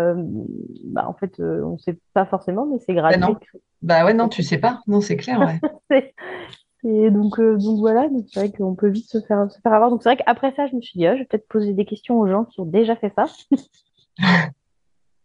bah, 0.85 1.07
en 1.07 1.13
fait, 1.15 1.41
on 1.41 1.77
sait 1.77 1.99
pas 2.15 2.25
forcément, 2.25 2.65
mais 2.67 2.79
c'est 2.79 2.95
gratuit. 2.95 3.21
Bah, 3.21 3.35
bah 3.83 4.05
ouais, 4.07 4.15
non, 4.15 4.29
tu 4.29 4.43
sais 4.43 4.57
pas. 4.57 4.81
Non, 4.87 5.03
c'est 5.03 5.17
clair. 5.17 5.59
Ouais. 5.91 6.15
Et 6.85 7.11
donc, 7.11 7.39
euh, 7.41 7.57
donc 7.57 7.79
voilà, 7.79 8.09
c'est 8.31 8.41
vrai 8.41 8.53
qu'on 8.53 8.75
peut 8.75 8.89
vite 8.89 9.09
se 9.09 9.21
faire, 9.23 9.51
se 9.51 9.59
faire 9.61 9.73
avoir. 9.73 9.91
Donc 9.91 10.03
c'est 10.03 10.11
vrai 10.11 10.17
qu'après 10.19 10.53
ça, 10.55 10.67
je 10.67 10.77
me 10.77 10.83
suis 10.83 10.99
dit, 10.99 11.07
ah, 11.07 11.15
je 11.15 11.21
vais 11.21 11.25
peut-être 11.25 11.49
poser 11.49 11.73
des 11.73 11.87
questions 11.87 12.19
aux 12.19 12.29
gens 12.29 12.45
qui 12.45 12.61
ont 12.61 12.67
déjà 12.67 12.95
fait 12.95 13.13
ça. 13.17 13.25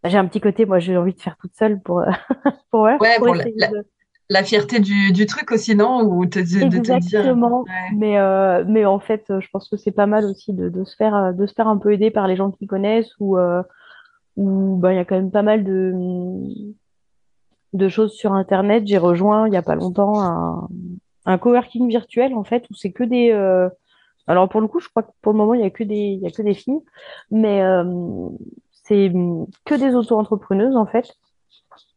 j'ai 0.06 0.18
un 0.18 0.26
petit 0.26 0.40
côté, 0.40 0.66
moi, 0.66 0.80
j'ai 0.80 0.96
envie 0.96 1.14
de 1.14 1.20
faire 1.20 1.36
toute 1.38 1.54
seule 1.56 1.82
pour, 1.82 2.02
pour, 2.72 2.82
ouais, 2.82 2.98
pour, 3.18 3.36
la, 4.30 4.44
fierté 4.44 4.80
du, 4.80 5.12
du, 5.12 5.26
truc 5.26 5.52
aussi, 5.52 5.76
non? 5.76 6.04
Ou 6.04 6.26
te, 6.28 6.40
Exactement. 6.40 7.66
Mais, 7.98 8.18
euh, 8.20 8.64
mais 8.66 8.86
en 8.86 9.00
fait, 9.00 9.26
je 9.28 9.48
pense 9.52 9.68
que 9.68 9.76
c'est 9.76 9.92
pas 9.92 10.06
mal 10.06 10.24
aussi 10.26 10.54
de, 10.54 10.70
de, 10.70 10.86
se 10.86 10.96
faire, 10.96 11.34
de 11.34 11.46
se 11.46 11.54
faire 11.54 11.68
un 11.68 11.78
peu 11.78 11.92
aider 11.92 12.10
par 12.10 12.28
les 12.28 12.38
gens 12.38 12.52
qui 12.52 12.68
connaissent 12.68 13.12
ou 13.20 13.38
euh, 13.38 13.64
où 14.38 14.78
ben, 14.78 14.92
il 14.92 14.96
y 14.96 15.00
a 15.00 15.06
quand 15.06 15.16
même 15.16 15.32
pas 15.32 15.42
mal 15.42 15.66
de, 15.66 15.94
de 17.74 17.90
choses 17.90 18.14
sur 18.14 18.32
Internet. 18.32 18.88
J'ai 18.88 18.98
rejoint 18.98 19.48
il 19.48 19.54
y 19.54 19.58
a 19.58 19.62
pas 19.62 19.76
longtemps 19.76 20.22
un 20.22 20.70
un 21.26 21.38
coworking 21.38 21.88
virtuel 21.88 22.34
en 22.34 22.44
fait 22.44 22.66
où 22.70 22.74
c'est 22.74 22.92
que 22.92 23.04
des 23.04 23.32
euh, 23.32 23.70
alors 24.28 24.48
pour 24.50 24.62
le 24.62 24.68
coup 24.68 24.80
je 24.80 24.90
crois 24.90 25.04
que 25.04 25.12
pour 25.22 25.34
le 25.34 25.38
moment 25.38 25.54
il 25.54 25.62
y 25.62 25.66
a 25.66 25.70
que 25.70 25.84
des 25.84 25.96
il 25.96 26.20
y 26.20 26.28
a 26.28 26.32
que 26.32 26.42
des 26.42 26.54
filles 26.54 26.82
mais 27.32 27.62
euh, 27.62 27.84
c'est 28.72 29.12
que 29.66 29.76
des 29.76 29.96
auto-entrepreneuses 29.96 30.76
en 30.76 30.86
fait. 30.86 31.14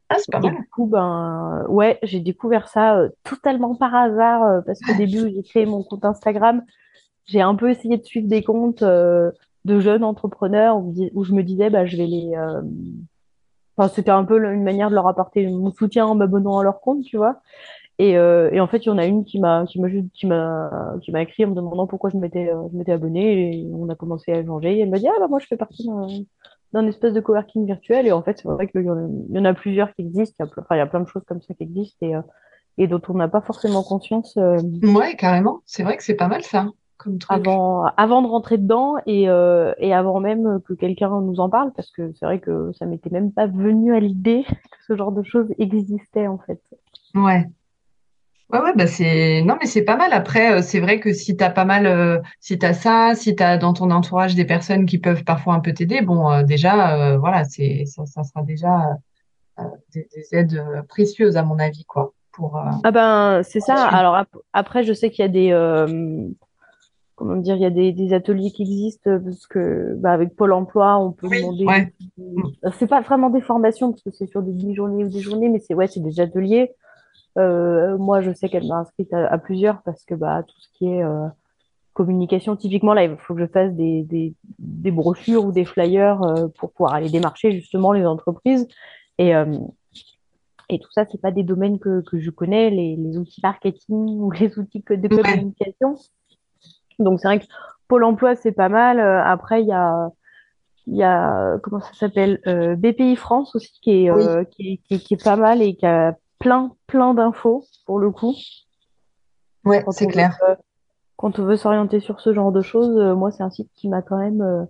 Ah 0.08 0.16
c'est 0.18 0.30
pas 0.30 0.40
mal. 0.40 0.56
du 0.56 0.68
coup 0.68 0.86
ben 0.86 1.64
ouais 1.68 1.98
j'ai 2.02 2.20
découvert 2.20 2.68
ça 2.68 2.98
euh, 2.98 3.08
totalement 3.24 3.74
par 3.74 3.94
hasard 3.94 4.62
parce 4.66 4.80
qu'au 4.80 4.94
début 4.94 5.30
j'ai 5.34 5.42
créé 5.42 5.66
mon 5.66 5.82
compte 5.82 6.04
Instagram. 6.04 6.62
J'ai 7.24 7.40
un 7.40 7.54
peu 7.54 7.70
essayé 7.70 7.96
de 7.96 8.04
suivre 8.04 8.28
des 8.28 8.42
comptes 8.42 8.82
de 8.82 9.32
jeunes 9.80 10.02
entrepreneurs 10.02 10.76
où, 10.76 11.24
je 11.24 11.32
me 11.32 11.42
disais 11.42 11.70
bah 11.70 11.86
je 11.86 11.96
vais 11.96 12.06
les 12.06 12.34
Enfin, 13.76 13.92
c'était 13.94 14.10
un 14.10 14.24
peu 14.24 14.36
une 14.52 14.64
manière 14.64 14.90
de 14.90 14.94
leur 14.94 15.08
apporter 15.08 15.46
mon 15.46 15.70
soutien 15.70 16.06
en 16.06 16.14
m'abonnant 16.14 16.58
à 16.58 16.62
leur 16.62 16.80
compte, 16.80 17.02
tu 17.04 17.16
vois. 17.16 17.40
Et, 17.98 18.16
euh, 18.16 18.50
et, 18.52 18.60
en 18.60 18.66
fait, 18.66 18.78
il 18.78 18.86
y 18.86 18.90
en 18.90 18.98
a 18.98 19.04
une 19.04 19.24
qui 19.24 19.38
m'a 19.38 19.64
qui 19.66 19.80
m'a 19.80 19.88
qui 20.14 20.26
m'a 20.26 20.94
qui 21.02 21.12
m'a 21.12 21.22
écrit 21.22 21.44
en 21.44 21.48
me 21.48 21.54
demandant 21.54 21.86
pourquoi 21.86 22.10
je 22.10 22.16
m'étais 22.16 22.48
euh, 22.50 22.68
je 22.72 22.76
m'étais 22.76 22.92
abonnée 22.92 23.58
et 23.58 23.70
on 23.72 23.88
a 23.90 23.94
commencé 23.94 24.32
à 24.32 24.40
échanger. 24.40 24.76
Et 24.76 24.80
elle 24.80 24.90
m'a 24.90 24.98
dit 24.98 25.08
ah 25.08 25.20
bah 25.20 25.28
moi 25.28 25.38
je 25.38 25.46
fais 25.46 25.56
partie 25.56 25.88
d'un 26.72 26.86
espèce 26.86 27.12
de 27.12 27.20
coworking 27.20 27.66
virtuel 27.66 28.06
et 28.06 28.12
en 28.12 28.22
fait 28.22 28.38
c'est 28.38 28.48
vrai 28.48 28.66
qu'il 28.66 28.80
y, 28.80 28.84
y, 28.84 29.38
en 29.38 29.44
a 29.44 29.54
plusieurs 29.54 29.94
qui 29.94 30.02
existent. 30.02 30.36
Il 30.40 30.46
y 30.46 30.48
a, 30.48 30.62
enfin, 30.62 30.74
il 30.74 30.78
y 30.78 30.80
a 30.80 30.86
plein 30.86 31.00
de 31.00 31.08
choses 31.08 31.24
comme 31.26 31.42
ça 31.42 31.52
qui 31.54 31.64
existent 31.64 32.06
et 32.06 32.14
euh, 32.14 32.22
et 32.78 32.86
dont 32.86 33.02
on 33.08 33.14
n'a 33.14 33.28
pas 33.28 33.42
forcément 33.42 33.82
conscience. 33.82 34.36
Ouais, 34.36 35.14
carrément. 35.16 35.60
C'est 35.66 35.82
vrai 35.82 35.98
que 35.98 36.02
c'est 36.02 36.14
pas 36.14 36.28
mal 36.28 36.42
ça. 36.42 36.68
Comme 36.96 37.18
truc. 37.18 37.30
Avant, 37.30 37.84
avant 37.98 38.22
de 38.22 38.28
rentrer 38.28 38.56
dedans 38.56 38.96
et, 39.04 39.24
et 39.24 39.92
avant 39.92 40.20
même 40.20 40.58
que 40.66 40.72
quelqu'un 40.72 41.20
nous 41.20 41.38
en 41.38 41.50
parle, 41.50 41.72
parce 41.76 41.90
que 41.90 42.10
c'est 42.14 42.24
vrai 42.24 42.38
que 42.38 42.72
ça 42.72 42.86
m'était 42.86 43.10
même 43.10 43.30
pas 43.30 43.46
venu 43.46 43.94
à 43.94 44.00
l'idée 44.00 44.44
que 44.48 44.84
ce 44.88 44.96
genre 44.96 45.12
de 45.12 45.22
choses 45.22 45.52
existait 45.58 46.28
en 46.28 46.38
fait. 46.38 46.62
Ouais, 47.14 47.46
Ouais, 48.52 48.60
ouais, 48.60 48.74
bah 48.74 48.86
c'est 48.86 49.42
non, 49.42 49.56
mais 49.58 49.66
c'est 49.66 49.82
pas 49.82 49.96
mal. 49.96 50.12
Après, 50.12 50.58
euh, 50.58 50.62
c'est 50.62 50.80
vrai 50.80 51.00
que 51.00 51.14
si 51.14 51.36
t'as 51.36 51.48
pas 51.48 51.64
mal, 51.64 51.86
euh, 51.86 52.18
si 52.38 52.58
t'as 52.58 52.74
ça, 52.74 53.14
si 53.14 53.34
t'as 53.34 53.56
dans 53.56 53.72
ton 53.72 53.90
entourage 53.90 54.34
des 54.34 54.44
personnes 54.44 54.84
qui 54.84 54.98
peuvent 54.98 55.24
parfois 55.24 55.54
un 55.54 55.60
peu 55.60 55.72
t'aider, 55.72 56.02
bon, 56.02 56.30
euh, 56.30 56.42
déjà, 56.42 57.16
voilà, 57.16 57.44
c'est 57.44 57.84
ça, 57.86 58.04
ça 58.04 58.22
sera 58.24 58.42
déjà 58.42 58.98
des, 59.94 60.06
aides 60.32 60.62
précieuses 60.88 61.38
à 61.38 61.42
mon 61.42 61.58
avis, 61.58 61.84
quoi. 61.84 62.12
Pour 62.32 62.58
ah 62.84 62.90
ben 62.90 63.42
c'est 63.42 63.60
ça. 63.60 63.74
Alors 63.88 64.24
après, 64.54 64.84
je 64.84 64.94
sais 64.94 65.10
qu'il 65.10 65.22
y 65.22 65.28
a 65.28 65.28
des 65.28 65.50
comment 67.14 67.36
dire, 67.36 67.56
il 67.56 67.62
y 67.62 67.66
a 67.66 67.70
des, 67.70 67.92
des, 67.92 68.14
ateliers 68.14 68.50
qui 68.50 68.62
existent 68.62 69.18
parce 69.22 69.46
que 69.46 69.94
bah, 69.98 70.12
avec 70.12 70.34
Pôle 70.34 70.52
Emploi, 70.52 70.98
on 70.98 71.12
peut 71.12 71.28
demander. 71.28 71.64
Ouais. 71.64 71.92
C'est 72.78 72.86
pas 72.86 73.00
vraiment 73.00 73.30
des 73.30 73.42
formations 73.42 73.92
parce 73.92 74.02
que 74.02 74.10
c'est 74.10 74.26
sur 74.26 74.42
des 74.42 74.52
demi-journées 74.52 75.04
ou 75.04 75.08
des 75.08 75.20
journées, 75.20 75.48
mais 75.48 75.58
c'est 75.58 75.74
ouais, 75.74 75.86
c'est 75.86 76.00
des 76.00 76.20
ateliers 76.20 76.72
euh, 77.38 77.96
moi, 77.98 78.20
je 78.20 78.32
sais 78.32 78.48
qu'elle 78.48 78.66
m'a 78.66 78.78
inscrite 78.78 79.12
à, 79.12 79.38
plusieurs 79.38 79.82
parce 79.82 80.04
que 80.04 80.14
bah, 80.14 80.42
tout 80.42 80.60
ce 80.60 80.68
qui 80.74 80.86
est 80.86 81.02
euh, 81.02 81.26
communication, 81.94 82.56
typiquement, 82.56 82.94
là, 82.94 83.04
il 83.04 83.16
faut 83.16 83.34
que 83.34 83.40
je 83.40 83.46
fasse 83.46 83.72
des, 83.72 84.02
des, 84.02 84.34
des 84.58 84.90
brochures 84.90 85.44
ou 85.44 85.52
des 85.52 85.64
flyers 85.64 86.22
euh, 86.22 86.48
pour 86.58 86.72
pouvoir 86.72 86.94
aller 86.94 87.10
démarcher 87.10 87.52
justement 87.52 87.92
les 87.92 88.04
entreprises. 88.04 88.68
Et, 89.18 89.34
euh, 89.34 89.58
et 90.68 90.78
tout 90.78 90.90
ça, 90.92 91.04
c'est 91.10 91.20
pas 91.20 91.30
des 91.30 91.42
domaines 91.42 91.78
que, 91.78 92.02
que 92.02 92.18
je 92.18 92.30
connais, 92.30 92.70
les, 92.70 92.96
les, 92.96 93.18
outils 93.18 93.40
marketing 93.42 93.94
ou 94.20 94.30
les 94.30 94.58
outils 94.58 94.84
de 94.88 95.08
communication. 95.08 95.96
Donc, 96.98 97.20
c'est 97.20 97.28
vrai 97.28 97.40
que 97.40 97.46
Pôle 97.88 98.04
emploi, 98.04 98.36
c'est 98.36 98.52
pas 98.52 98.68
mal. 98.68 99.00
Après, 99.00 99.60
il 99.60 99.68
y 99.68 99.72
a 99.72 100.10
il 100.86 100.96
y 100.96 101.02
a 101.02 101.58
comment 101.62 101.80
ça 101.80 101.92
s'appelle? 101.94 102.40
Euh, 102.46 102.74
BPI 102.76 103.16
France 103.16 103.54
aussi 103.54 103.72
qui 103.80 104.04
est, 104.04 104.10
euh, 104.10 104.44
qui, 104.44 104.80
qui, 104.88 104.98
qui, 104.98 105.14
est 105.14 105.22
pas 105.22 105.36
mal 105.36 105.62
et 105.62 105.74
qui 105.74 105.86
a 105.86 106.16
plein, 106.42 106.72
plein 106.86 107.14
d'infos 107.14 107.64
pour 107.86 107.98
le 107.98 108.10
coup. 108.10 108.34
Ouais, 109.64 109.84
c'est 109.90 110.08
clair. 110.08 110.36
Euh, 110.48 110.56
quand 111.16 111.38
on 111.38 111.44
veut 111.44 111.56
s'orienter 111.56 112.00
sur 112.00 112.20
ce 112.20 112.34
genre 112.34 112.50
de 112.50 112.62
choses, 112.62 112.96
euh, 112.98 113.14
moi, 113.14 113.30
c'est 113.30 113.44
un 113.44 113.50
site 113.50 113.70
qui 113.74 113.88
m'a 113.88 114.02
quand 114.02 114.18
même 114.18 114.42
euh, 114.42 114.64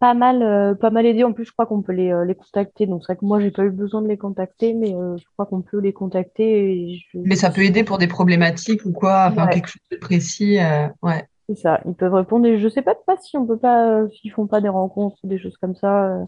pas 0.00 0.14
mal, 0.14 0.76
pas 0.78 0.90
mal 0.90 1.06
aidé. 1.06 1.22
En 1.22 1.32
plus, 1.32 1.44
je 1.44 1.52
crois 1.52 1.66
qu'on 1.66 1.80
peut 1.80 1.92
les, 1.92 2.12
les 2.26 2.34
contacter. 2.34 2.86
Donc, 2.86 3.02
c'est 3.02 3.12
vrai 3.12 3.20
que 3.20 3.24
moi, 3.24 3.38
j'ai 3.38 3.52
pas 3.52 3.64
eu 3.64 3.70
besoin 3.70 4.02
de 4.02 4.08
les 4.08 4.16
contacter, 4.16 4.74
mais 4.74 4.90
je 4.90 5.24
crois 5.34 5.46
qu'on 5.46 5.62
peut 5.62 5.78
les 5.78 5.92
contacter. 5.92 6.98
Mais 7.14 7.36
ça 7.36 7.50
peut 7.50 7.62
aider 7.62 7.84
pour 7.84 7.98
des 7.98 8.08
problématiques 8.08 8.84
ou 8.84 8.92
quoi, 8.92 9.28
enfin, 9.30 9.46
quelque 9.46 9.68
chose 9.68 9.82
de 9.92 9.96
précis. 9.96 10.58
ouais. 11.02 11.28
C'est 11.48 11.58
ça. 11.58 11.80
Ils 11.86 11.94
peuvent 11.94 12.14
répondre. 12.14 12.46
Et 12.46 12.58
je 12.58 12.68
sais 12.68 12.82
pas, 12.82 12.96
pas 13.06 13.16
si 13.18 13.36
on 13.36 13.46
peut 13.46 13.58
pas, 13.58 14.08
s'ils 14.08 14.32
font 14.32 14.48
pas 14.48 14.60
des 14.60 14.68
rencontres 14.68 15.18
ou 15.22 15.28
des 15.28 15.38
choses 15.38 15.56
comme 15.58 15.76
ça 15.76 16.18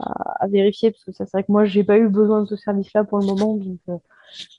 à, 0.00 0.46
vérifier 0.48 0.90
parce 0.90 1.04
que 1.04 1.12
ça 1.12 1.24
c'est 1.24 1.32
vrai 1.32 1.44
que 1.44 1.52
moi 1.52 1.64
j'ai 1.64 1.84
pas 1.84 1.98
eu 1.98 2.08
besoin 2.08 2.42
de 2.42 2.46
ce 2.46 2.56
service-là 2.56 3.04
pour 3.04 3.18
le 3.18 3.26
moment 3.26 3.56
donc 3.56 3.78
euh, 3.88 3.96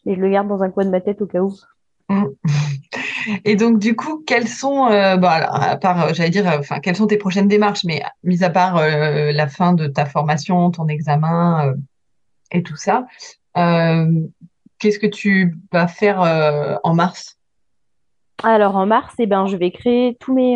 je 0.05 0.13
le 0.13 0.29
garde 0.29 0.47
dans 0.47 0.63
un 0.63 0.69
coin 0.69 0.85
de 0.85 0.89
ma 0.89 1.01
tête 1.01 1.21
au 1.21 1.27
cas 1.27 1.41
où. 1.41 1.53
Mmh. 2.09 2.25
Et 3.43 3.57
donc 3.57 3.79
du 3.79 3.95
coup, 3.95 4.23
quelles 4.25 4.47
sont, 4.47 4.85
euh, 4.85 5.17
bah, 5.17 5.33
à 5.51 5.75
part, 5.75 6.05
euh, 6.05 6.13
j'allais 6.13 6.29
dire, 6.29 6.45
enfin, 6.47 6.79
quelles 6.79 6.95
sont 6.95 7.07
tes 7.07 7.17
prochaines 7.17 7.49
démarches, 7.49 7.83
mais 7.83 8.01
mis 8.23 8.41
à 8.43 8.49
part 8.49 8.75
la 8.79 9.47
fin 9.47 9.73
de 9.73 9.87
ta 9.87 10.05
formation, 10.05 10.71
ton 10.71 10.87
examen 10.87 11.73
et 12.51 12.63
tout 12.63 12.77
ça, 12.77 13.05
qu'est-ce 13.53 14.99
que 14.99 15.07
tu 15.07 15.57
vas 15.73 15.87
faire 15.87 16.21
en 16.83 16.93
mars? 16.93 17.37
Alors 18.43 18.77
en 18.77 18.85
mars, 18.85 19.13
eh 19.19 19.25
ben, 19.25 19.45
je 19.47 19.57
vais 19.57 19.71
créer 19.71 20.15
tous 20.21 20.33
mes 20.33 20.55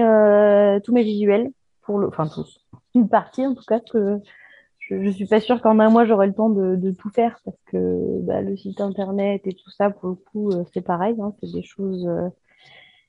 tous 0.86 0.93
mes 0.93 1.04
visuels 1.04 1.50
pour 1.82 2.00
le, 2.00 2.08
enfin 2.08 2.28
tous, 2.28 2.62
une 2.95 3.10
partie 3.10 3.45
en 3.45 3.54
tout 3.54 3.65
cas 3.67 3.82
que 3.82 4.21
je, 4.99 5.10
suis 5.10 5.25
pas 5.25 5.39
sûre 5.39 5.62
qu'en 5.62 5.80
un 5.80 5.89
mois 5.89 6.06
j'aurai 6.06 6.27
le 6.27 6.34
temps 6.34 6.49
de, 6.49 6.91
tout 6.91 7.10
faire 7.10 7.39
parce 7.45 7.58
que 7.67 8.21
bah, 8.23 8.41
le 8.41 8.56
site 8.58 8.82
internet 8.82 9.41
et 9.45 9.54
tout 9.54 9.69
ça, 9.71 9.89
pour 9.89 10.10
le 10.10 10.15
coup, 10.15 10.51
euh, 10.51 10.63
c'est 10.73 10.82
pareil, 10.82 11.15
hein, 11.21 11.34
c'est 11.39 11.51
des 11.51 11.63
choses. 11.63 12.06
Euh, 12.08 12.30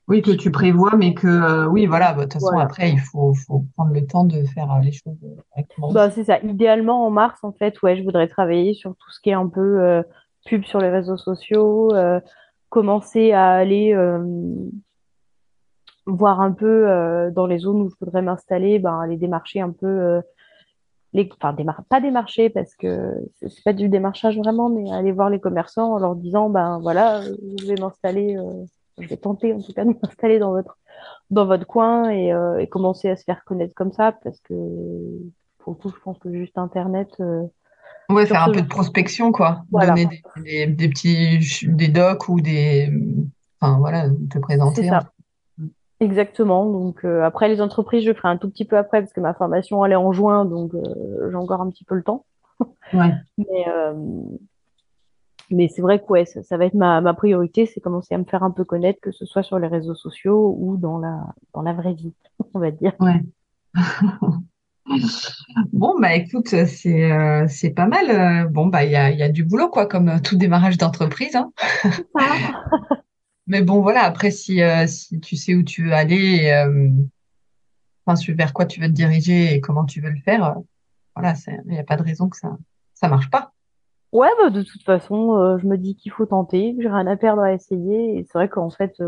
oui, 0.07 0.21
que 0.21 0.31
tu 0.31 0.51
prévois, 0.51 0.95
mais 0.97 1.13
que 1.13 1.27
euh, 1.27 1.67
oui, 1.67 1.85
voilà, 1.85 2.13
bah, 2.13 2.25
de 2.25 2.31
toute 2.31 2.33
façon, 2.33 2.57
après, 2.57 2.91
il 2.91 2.99
faut, 2.99 3.33
prendre 3.75 3.93
le 3.93 4.05
temps 4.05 4.25
de 4.25 4.43
faire 4.43 4.79
les 4.81 4.91
choses 4.91 5.15
correctement. 5.51 5.91
Bah, 5.91 6.09
c'est 6.09 6.25
ça. 6.25 6.39
Idéalement, 6.39 7.05
en 7.05 7.09
mars, 7.09 7.39
en 7.43 7.51
fait, 7.53 7.81
ouais, 7.81 7.97
je 7.97 8.03
voudrais 8.03 8.27
travailler 8.27 8.73
sur 8.73 8.95
tout 8.95 9.11
ce 9.11 9.19
qui 9.21 9.29
est 9.29 9.33
un 9.33 9.47
peu 9.47 10.03
pub 10.45 10.65
sur 10.65 10.79
les 10.79 10.89
réseaux 10.89 11.17
sociaux, 11.17 11.91
commencer 12.69 13.31
à 13.31 13.51
aller 13.51 13.95
voir 16.05 16.41
un 16.41 16.51
peu 16.51 17.31
dans 17.33 17.45
les 17.45 17.59
zones 17.59 17.83
où 17.83 17.89
je 17.89 17.95
voudrais 18.01 18.21
m'installer, 18.21 18.79
ben, 18.79 18.99
aller 18.99 19.15
démarcher 19.15 19.61
un 19.61 19.71
peu 19.71 20.21
les, 21.13 21.29
enfin, 21.39 21.55
pas 21.89 22.01
démarcher 22.01 22.49
parce 22.49 22.75
que 22.75 23.13
c'est 23.39 23.63
pas 23.63 23.73
du 23.73 23.87
démarchage 23.87 24.37
vraiment, 24.37 24.69
mais 24.69 24.91
aller 24.91 25.11
voir 25.11 25.29
les 25.29 25.39
commerçants 25.39 25.93
en 25.93 25.99
leur 25.99 26.15
disant, 26.15 26.49
ben 26.49 26.79
voilà, 26.81 27.21
je 27.23 27.67
vais 27.67 27.79
m'installer, 27.79 28.35
euh, 28.35 28.65
je 28.99 29.07
vais 29.07 29.17
tenter 29.17 29.53
en 29.53 29.61
tout 29.61 29.73
cas 29.73 29.85
de 29.85 29.93
m'installer 30.01 30.39
dans 30.39 30.51
votre, 30.51 30.77
dans 31.29 31.45
votre 31.45 31.67
coin 31.67 32.09
et, 32.09 32.33
euh, 32.33 32.57
et, 32.57 32.67
commencer 32.67 33.09
à 33.09 33.15
se 33.15 33.23
faire 33.23 33.43
connaître 33.45 33.73
comme 33.75 33.91
ça 33.91 34.11
parce 34.23 34.39
que 34.41 34.53
pour 35.59 35.73
le 35.73 35.77
coup, 35.77 35.89
je 35.89 36.01
pense 36.03 36.17
que 36.17 36.31
juste 36.33 36.57
Internet. 36.57 37.09
Euh, 37.19 37.43
ouais, 38.09 38.25
faire 38.25 38.43
un 38.43 38.51
peu 38.51 38.61
de 38.61 38.67
prospection, 38.67 39.31
quoi. 39.31 39.63
Donner 39.71 40.07
des, 40.43 40.67
des, 40.67 40.89
petits, 40.89 41.67
des 41.67 41.87
docs 41.87 42.27
ou 42.27 42.41
des, 42.41 42.91
enfin 43.61 43.77
voilà, 43.77 44.09
te 44.29 44.39
présenter. 44.39 44.87
Ça. 44.87 45.12
Exactement. 45.99 46.69
Donc 46.69 47.05
euh, 47.05 47.23
après 47.23 47.47
les 47.47 47.61
entreprises, 47.61 48.03
je 48.03 48.13
ferai 48.13 48.27
un 48.27 48.37
tout 48.37 48.49
petit 48.49 48.65
peu 48.65 48.77
après 48.77 49.01
parce 49.01 49.13
que 49.13 49.21
ma 49.21 49.33
formation 49.33 49.85
elle 49.85 49.93
est 49.93 49.97
en 49.97 50.11
juin, 50.11 50.45
donc 50.45 50.73
euh, 50.73 51.29
j'ai 51.29 51.35
encore 51.35 51.61
un 51.61 51.69
petit 51.69 51.85
peu 51.85 51.95
le 51.95 52.03
temps. 52.03 52.25
Ouais. 52.93 53.13
mais 53.37 53.65
euh, 53.67 53.93
mais 55.49 55.67
c'est 55.67 55.81
vrai 55.81 55.99
que 55.99 56.05
ouais, 56.07 56.25
ça, 56.25 56.57
va 56.57 56.65
être 56.65 56.73
ma, 56.73 56.99
ma 57.01 57.13
priorité, 57.13 57.65
c'est 57.65 57.79
commencer 57.79 58.15
à 58.15 58.17
me 58.17 58.23
faire 58.23 58.43
un 58.43 58.51
peu 58.51 58.63
connaître, 58.63 58.99
que 59.01 59.11
ce 59.11 59.25
soit 59.25 59.43
sur 59.43 59.59
les 59.59 59.67
réseaux 59.67 59.95
sociaux 59.95 60.55
ou 60.57 60.77
dans 60.77 60.97
la 60.97 61.19
dans 61.53 61.61
la 61.61 61.73
vraie 61.73 61.93
vie, 61.93 62.13
on 62.53 62.59
va 62.59 62.71
dire. 62.71 62.93
Ouais. 62.99 63.21
Bon, 65.71 65.95
bah 65.97 66.13
écoute, 66.13 66.49
c'est 66.49 67.45
c'est 67.47 67.69
pas 67.69 67.87
mal. 67.87 68.49
Bon, 68.49 68.65
bah 68.65 68.83
il 68.83 68.91
y 68.91 68.97
a, 68.97 69.11
y 69.11 69.23
a 69.23 69.29
du 69.29 69.45
boulot, 69.45 69.69
quoi, 69.69 69.85
comme 69.85 70.19
tout 70.21 70.35
démarrage 70.35 70.77
d'entreprise. 70.77 71.37
Hein. 71.37 71.53
Mais 73.47 73.61
bon, 73.61 73.81
voilà, 73.81 74.03
après, 74.03 74.31
si, 74.31 74.61
euh, 74.61 74.87
si 74.87 75.19
tu 75.19 75.35
sais 75.35 75.55
où 75.55 75.63
tu 75.63 75.85
veux 75.85 75.93
aller, 75.93 76.49
euh, 76.51 76.89
enfin, 78.05 78.19
vers 78.33 78.53
quoi 78.53 78.65
tu 78.65 78.79
veux 78.79 78.87
te 78.87 78.93
diriger 78.93 79.53
et 79.53 79.61
comment 79.61 79.85
tu 79.85 79.99
veux 80.01 80.09
le 80.09 80.19
faire, 80.21 80.45
euh, 80.45 80.61
voilà, 81.15 81.33
il 81.65 81.71
n'y 81.71 81.79
a 81.79 81.83
pas 81.83 81.97
de 81.97 82.03
raison 82.03 82.29
que 82.29 82.37
ça 82.37 82.57
ça 82.93 83.09
marche 83.09 83.29
pas. 83.29 83.51
Ouais, 84.13 84.29
bah, 84.41 84.49
de 84.49 84.61
toute 84.61 84.83
façon, 84.83 85.57
je 85.59 85.67
me 85.67 85.77
dis 85.77 85.95
qu'il 85.95 86.11
faut 86.11 86.25
tenter, 86.25 86.75
que 86.75 86.81
j'ai 86.81 86.89
rien 86.89 87.07
à 87.07 87.17
perdre 87.17 87.41
à 87.41 87.53
essayer. 87.53 88.17
Et 88.17 88.23
c'est 88.23 88.37
vrai 88.37 88.47
qu'en 88.47 88.69
fait, 88.69 89.01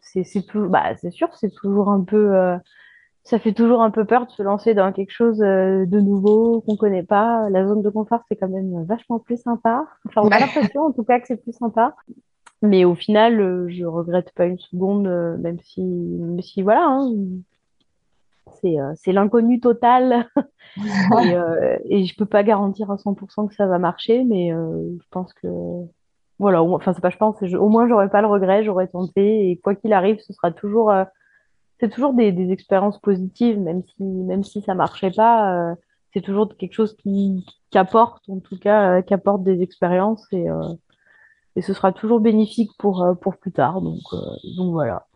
c'est 0.00 0.22
c'est 0.22 0.42
tout, 0.42 0.68
bah, 0.68 0.94
c'est 0.96 1.10
sûr, 1.10 1.28
c'est 1.34 1.52
toujours 1.52 1.90
un 1.90 2.02
peu, 2.02 2.56
ça 3.24 3.38
fait 3.38 3.52
toujours 3.52 3.82
un 3.82 3.90
peu 3.90 4.04
peur 4.04 4.26
de 4.26 4.30
se 4.30 4.42
lancer 4.42 4.74
dans 4.74 4.92
quelque 4.92 5.10
chose 5.10 5.38
de 5.38 6.00
nouveau 6.00 6.60
qu'on 6.60 6.76
connaît 6.76 7.02
pas. 7.02 7.48
La 7.50 7.66
zone 7.66 7.82
de 7.82 7.90
confort, 7.90 8.20
c'est 8.28 8.36
quand 8.36 8.48
même 8.48 8.84
vachement 8.84 9.18
plus 9.18 9.38
sympa. 9.42 9.86
Enfin, 10.06 10.20
on 10.22 10.30
a 10.30 10.38
l'impression, 10.38 10.82
en 10.82 10.92
tout 10.92 11.04
cas, 11.04 11.18
que 11.18 11.26
c'est 11.26 11.42
plus 11.42 11.56
sympa. 11.56 11.96
Mais 12.62 12.84
au 12.84 12.94
final, 12.94 13.40
euh, 13.40 13.68
je 13.68 13.84
regrette 13.84 14.32
pas 14.34 14.46
une 14.46 14.58
seconde, 14.58 15.08
euh, 15.08 15.36
même 15.38 15.58
si, 15.60 15.82
même 15.82 16.40
si 16.40 16.62
voilà, 16.62 16.86
hein, 16.86 17.12
c'est 18.60 18.78
euh, 18.78 18.94
l'inconnu 19.08 19.58
total. 19.58 20.28
et, 20.76 21.34
euh, 21.34 21.76
et 21.86 22.04
je 22.04 22.16
peux 22.16 22.24
pas 22.24 22.44
garantir 22.44 22.88
à 22.92 22.96
100% 22.96 23.48
que 23.48 23.54
ça 23.56 23.66
va 23.66 23.78
marcher, 23.80 24.22
mais 24.22 24.50
je 24.50 25.08
pense 25.10 25.32
que 25.34 25.48
voilà, 26.38 26.62
enfin 26.62 26.92
c'est 26.92 27.00
pas 27.00 27.10
je 27.10 27.18
pense, 27.18 27.40
au 27.42 27.68
moins 27.68 27.88
j'aurais 27.88 28.08
pas 28.08 28.20
le 28.20 28.26
regret, 28.26 28.64
j'aurais 28.64 28.86
tenté 28.86 29.50
et 29.50 29.56
quoi 29.58 29.74
qu'il 29.74 29.92
arrive, 29.92 30.18
ce 30.20 30.32
sera 30.32 30.50
toujours 30.50 30.92
c'est 31.78 31.88
toujours 31.90 32.14
des, 32.14 32.32
des 32.32 32.50
expériences 32.50 32.98
positives, 32.98 33.60
même 33.60 33.82
si 33.84 34.02
même 34.02 34.42
si 34.42 34.62
ça 34.62 34.74
marchait 34.74 35.10
pas, 35.10 35.74
c'est 36.14 36.20
toujours 36.20 36.56
quelque 36.56 36.72
chose 36.72 36.96
qui, 36.96 37.44
qui 37.70 37.78
apporte 37.78 38.28
en 38.28 38.40
tout 38.40 38.58
cas, 38.58 39.02
qui 39.02 39.14
apporte 39.14 39.42
des 39.42 39.62
expériences 39.62 40.26
et 40.32 40.46
et 41.56 41.62
ce 41.62 41.74
sera 41.74 41.92
toujours 41.92 42.20
bénéfique 42.20 42.70
pour, 42.78 43.02
euh, 43.02 43.14
pour 43.14 43.36
plus 43.36 43.52
tard. 43.52 43.80
Donc, 43.80 44.00
euh, 44.12 44.18
donc 44.56 44.72
voilà. 44.72 45.06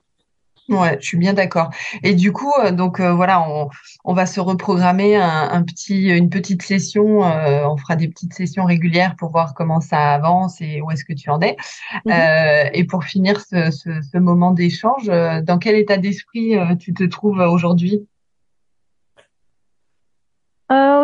Ouais, 0.68 0.99
je 1.01 1.07
suis 1.07 1.16
bien 1.16 1.33
d'accord. 1.33 1.70
Et 2.03 2.14
du 2.14 2.33
coup, 2.33 2.51
euh, 2.61 2.72
donc 2.72 3.01
voilà, 3.01 3.49
on, 3.49 3.68
on, 4.05 4.14
va 4.14 4.27
se 4.27 4.40
reprogrammer 4.40 5.14
un, 5.14 5.49
un, 5.49 5.62
petit, 5.62 6.09
une 6.09 6.29
petite 6.29 6.62
session. 6.62 7.20
on 7.20 7.77
fera 7.77 7.94
des 7.94 8.09
petites 8.09 8.35
sessions 8.35 8.64
régulières 8.64 9.14
pour 9.14 9.31
voir 9.31 9.55
comment 9.55 9.81
ça 9.81 10.14
avance 10.14 10.61
et 10.61 10.81
où 10.81 10.90
est-ce 10.90 11.05
que 11.05 11.12
tu 11.12 11.31
en 11.31 11.40
es. 11.40 11.57
Mhm. 12.05 12.70
et 12.72 12.85
pour 12.85 13.05
finir 13.05 13.40
ce, 13.40 13.70
ce, 13.70 13.90
ce 14.03 14.18
moment 14.18 14.51
d'échange, 14.51 15.07
dans 15.07 15.59
quel 15.59 15.77
état 15.77 15.99
d'esprit 15.99 16.55
tu 16.81 16.92
te 16.92 17.05
trouves 17.05 17.38
aujourd'hui? 17.38 18.01
euh, 18.01 18.15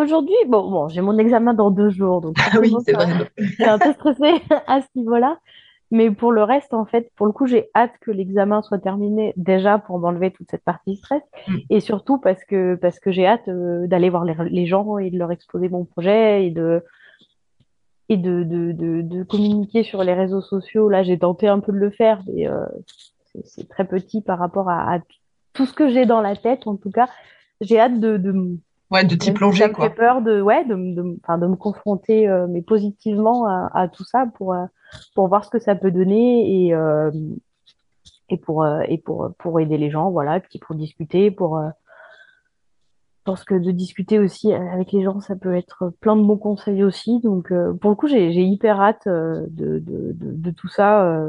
aujourd'hui, 0.03 0.35
bon, 0.47 0.69
bon, 0.69 0.87
j'ai 0.89 1.01
mon 1.01 1.17
examen 1.17 1.53
dans 1.53 1.71
deux 1.71 1.89
jours, 1.89 2.21
donc 2.21 2.35
ah 2.39 2.59
oui, 2.59 2.73
c'est 2.85 2.93
vrai. 2.93 3.07
un 3.65 3.79
peu 3.79 3.93
stressée 3.93 4.41
à 4.67 4.81
ce 4.81 4.87
niveau-là. 4.95 5.39
Mais 5.91 6.09
pour 6.09 6.31
le 6.31 6.43
reste, 6.43 6.73
en 6.73 6.85
fait, 6.85 7.11
pour 7.15 7.27
le 7.27 7.31
coup, 7.31 7.45
j'ai 7.45 7.69
hâte 7.75 7.91
que 8.01 8.09
l'examen 8.09 8.63
soit 8.63 8.79
terminé 8.79 9.31
déjà 9.37 9.77
pour 9.77 9.99
m'enlever 9.99 10.31
toute 10.31 10.49
cette 10.49 10.63
partie 10.63 10.95
stress 10.95 11.21
mm. 11.47 11.57
et 11.69 11.79
surtout 11.81 12.17
parce 12.17 12.43
que 12.45 12.73
parce 12.75 12.99
que 12.99 13.11
j'ai 13.11 13.27
hâte 13.27 13.47
euh, 13.47 13.85
d'aller 13.85 14.09
voir 14.09 14.25
les, 14.25 14.35
les, 14.49 14.65
gens 14.65 14.97
et 14.97 15.11
de 15.11 15.19
leur 15.19 15.31
exposer 15.31 15.69
mon 15.69 15.85
projet 15.85 16.47
et 16.47 16.49
de 16.49 16.83
et 18.09 18.17
de, 18.17 18.43
de, 18.43 18.71
de, 18.71 19.01
de 19.01 19.23
communiquer 19.23 19.83
sur 19.83 20.03
les 20.03 20.13
réseaux 20.13 20.41
sociaux. 20.41 20.89
Là, 20.89 21.03
j'ai 21.03 21.19
tenté 21.19 21.47
un 21.47 21.59
peu 21.59 21.71
de 21.71 21.77
le 21.77 21.91
faire, 21.91 22.21
mais 22.27 22.47
euh, 22.47 22.65
c'est 23.43 23.69
très 23.69 23.85
petit 23.85 24.21
par 24.21 24.39
rapport 24.39 24.69
à, 24.69 24.95
à, 24.95 24.99
tout 25.53 25.67
ce 25.67 25.73
que 25.73 25.89
j'ai 25.89 26.07
dans 26.07 26.21
la 26.21 26.35
tête. 26.35 26.65
En 26.65 26.75
tout 26.75 26.91
cas, 26.91 27.07
j'ai 27.61 27.79
hâte 27.79 27.99
de, 27.99 28.17
de 28.17 28.57
Ouais, 28.93 29.03
de 29.03 29.15
t'y 29.15 29.31
plonger, 29.31 29.71
quoi. 29.71 29.85
Ça 29.85 29.89
me 29.89 29.89
fait 29.89 29.95
peur 29.95 30.21
de, 30.21 30.39
ouais, 30.39 30.63
de, 30.65 30.75
de, 30.75 31.01
de 31.01 31.47
me 31.47 31.55
confronter, 31.55 32.29
euh, 32.29 32.45
mais 32.47 32.61
positivement 32.61 33.47
à, 33.47 33.71
à, 33.73 33.87
tout 33.87 34.03
ça 34.03 34.27
pour, 34.35 34.53
euh, 34.53 34.65
pour 35.15 35.27
voir 35.27 35.43
ce 35.43 35.49
que 35.49 35.57
ça 35.57 35.73
peut 35.73 35.89
donner 35.89 36.67
et, 36.67 36.75
euh, 36.75 37.09
et, 38.29 38.37
pour, 38.37 38.63
euh, 38.63 38.81
et 38.87 38.99
pour, 38.99 39.31
pour 39.39 39.59
aider 39.59 39.79
les 39.79 39.89
gens, 39.89 40.11
voilà, 40.11 40.39
puis 40.39 40.59
pour 40.59 40.75
discuter, 40.75 41.31
pour. 41.31 41.59
je 41.59 43.23
pense 43.23 43.43
que 43.43 43.55
de 43.55 43.71
discuter 43.71 44.19
aussi 44.19 44.53
avec 44.53 44.91
les 44.91 45.01
gens, 45.01 45.19
ça 45.21 45.35
peut 45.35 45.55
être 45.55 45.91
plein 45.99 46.15
de 46.15 46.21
bons 46.21 46.37
conseils 46.37 46.83
aussi. 46.83 47.19
Donc, 47.19 47.51
pour 47.81 47.89
le 47.89 47.95
coup, 47.95 48.07
j'ai 48.07 48.43
hyper 48.43 48.79
hâte 48.79 49.07
de, 49.07 49.47
de, 49.49 49.79
de, 49.79 50.13
de 50.13 50.51
tout 50.51 50.67
ça. 50.67 51.25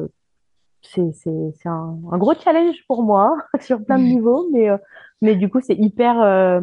c'est 0.82 1.12
c'est 1.14 1.68
un, 1.68 1.96
un, 2.12 2.18
gros 2.18 2.34
challenge 2.34 2.76
pour 2.88 3.02
moi 3.04 3.38
sur 3.60 3.82
plein 3.82 3.98
de 3.98 4.04
niveaux, 4.14 4.50
mais, 4.52 4.68
mais 5.22 5.34
du 5.34 5.48
coup, 5.48 5.60
c'est 5.62 5.76
hyper 5.76 6.60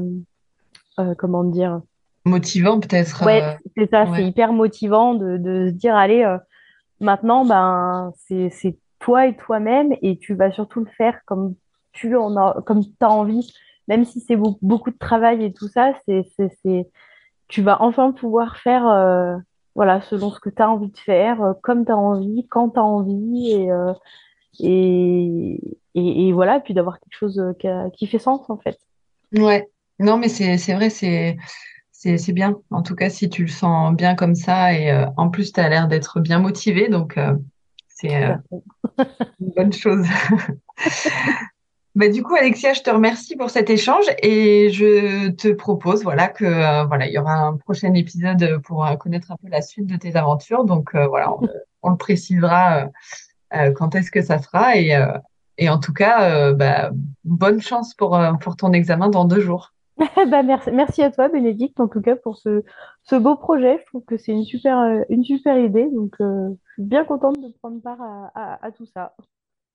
euh, 1.00 1.16
comment 1.18 1.44
dire 1.44 1.82
motivant 2.26 2.80
peut-être. 2.80 3.26
Ouais, 3.26 3.42
euh, 3.42 3.54
c'est 3.76 3.90
ça, 3.90 4.06
c'est 4.14 4.24
hyper 4.24 4.54
motivant 4.54 5.16
de, 5.16 5.38
de, 5.38 5.70
se 5.70 5.74
dire 5.74 5.96
allez, 5.96 6.24
euh, 6.24 6.38
maintenant 7.00 7.46
ben 7.46 8.14
c'est 8.28 8.78
toi 9.00 9.26
et 9.26 9.36
toi-même 9.36 9.96
et 10.02 10.18
tu 10.18 10.36
vas 10.36 10.52
surtout 10.52 10.82
le 10.82 10.92
faire 10.98 11.20
comme 11.26 11.56
tu 11.94 12.16
en 12.16 12.36
as, 12.38 12.62
comme 12.66 12.84
as 13.00 13.10
envie, 13.10 13.52
même 13.88 14.06
si 14.06 14.20
c'est 14.20 14.36
beaucoup, 14.36 14.92
de 14.92 14.98
travail 14.98 15.44
et 15.44 15.54
tout 15.54 15.68
ça, 15.68 15.94
c'est 16.06 16.28
c'est 16.38 16.88
tu 17.48 17.62
vas 17.62 17.82
enfin 17.82 18.12
pouvoir 18.12 18.58
faire 18.58 18.84
voilà 19.74 20.02
selon 20.02 20.30
ce 20.30 20.40
que 20.40 20.50
tu 20.50 20.62
as 20.62 20.70
envie 20.70 20.92
de 20.92 20.98
faire, 21.00 21.56
comme 21.64 21.86
tu 21.86 21.92
as 21.92 21.98
envie, 21.98 22.48
quand 22.50 22.70
tu 22.70 22.80
as 22.80 22.84
envie 22.84 23.52
et 23.52 23.70
et, 24.60 25.78
et, 25.96 26.28
et, 26.28 26.34
voilà, 26.34 26.60
puis 26.60 26.74
d'avoir 26.74 27.00
quelque 27.00 27.16
chose 27.18 27.42
qui, 27.58 27.68
qui 27.94 28.06
fait 28.06 28.20
sens 28.20 28.50
en 28.50 28.58
fait. 28.58 28.78
Ouais, 29.34 29.71
non, 30.02 30.18
mais 30.18 30.30
c'est 30.30 30.58
c'est 30.58 30.74
vrai, 30.74 30.90
c'est 30.90 31.38
c'est 32.18 32.34
bien. 32.34 32.58
En 32.72 32.82
tout 32.82 32.96
cas, 32.96 33.10
si 33.10 33.30
tu 33.30 33.44
le 33.44 33.50
sens 33.50 33.96
bien 33.96 34.16
comme 34.16 34.36
ça 34.36 34.74
et 34.74 34.92
euh, 34.92 35.06
en 35.18 35.30
plus, 35.30 35.54
tu 35.54 35.60
as 35.60 35.70
l'air 35.70 35.88
d'être 35.88 36.20
bien 36.20 36.40
motivé, 36.40 36.90
donc 36.90 37.18
euh, 37.18 37.34
c'est 37.88 38.24
euh, 38.24 38.36
une 39.40 39.52
bonne 39.56 39.74
chose. 39.74 40.06
Bah, 41.94 42.08
du 42.08 42.24
coup, 42.24 42.36
Alexia, 42.36 42.72
je 42.72 42.84
te 42.84 42.90
remercie 42.90 43.36
pour 43.36 43.50
cet 43.50 43.70
échange 43.70 44.06
et 44.24 44.70
je 44.70 45.28
te 45.32 45.50
propose 45.50 46.04
voilà 46.04 46.30
que 46.30 46.86
voilà, 46.88 47.06
il 47.06 47.12
y 47.12 47.18
aura 47.18 47.34
un 47.34 47.58
prochain 47.58 47.94
épisode 47.94 48.62
pour 48.64 48.88
connaître 48.98 49.30
un 49.30 49.36
peu 49.36 49.50
la 49.50 49.62
suite 49.62 49.88
de 49.88 49.98
tes 49.98 50.16
aventures. 50.16 50.64
Donc 50.64 50.96
voilà, 50.96 51.34
on, 51.82 51.90
le 51.90 51.98
précisera 51.98 52.88
quand 53.76 53.94
est-ce 53.94 54.10
que 54.10 54.22
ça 54.22 54.40
sera 54.40 54.78
et 54.78 54.98
et 55.58 55.70
en 55.70 55.80
tout 55.80 55.92
cas, 55.92 56.54
bah, 56.54 56.92
bonne 57.26 57.60
chance 57.60 57.94
pour 57.94 58.18
pour 58.40 58.56
ton 58.56 58.72
examen 58.72 59.10
dans 59.10 59.26
deux 59.26 59.42
jours. 59.42 59.74
bah, 60.30 60.44
merci, 60.44 60.72
merci 60.72 61.04
à 61.04 61.12
toi, 61.12 61.30
Bénédicte, 61.30 61.80
en 61.80 61.88
tout 61.88 62.02
cas, 62.02 62.16
pour 62.16 62.38
ce, 62.38 62.64
ce 63.04 63.16
beau 63.16 63.36
projet. 63.36 63.80
Je 63.80 63.86
trouve 63.88 64.04
que 64.06 64.18
c'est 64.18 64.32
une 64.32 64.44
super, 64.44 64.80
euh, 64.80 65.02
une 65.10 65.24
super 65.24 65.58
idée. 65.58 65.90
Donc, 65.92 66.16
euh, 66.22 66.50
je 66.68 66.74
suis 66.74 66.84
bien 66.84 67.06
contente 67.06 67.40
de 67.40 67.54
prendre 67.60 67.82
part 67.82 68.02
à, 68.02 68.66
à, 68.66 68.72
tout 68.72 68.86
ça. 68.86 69.16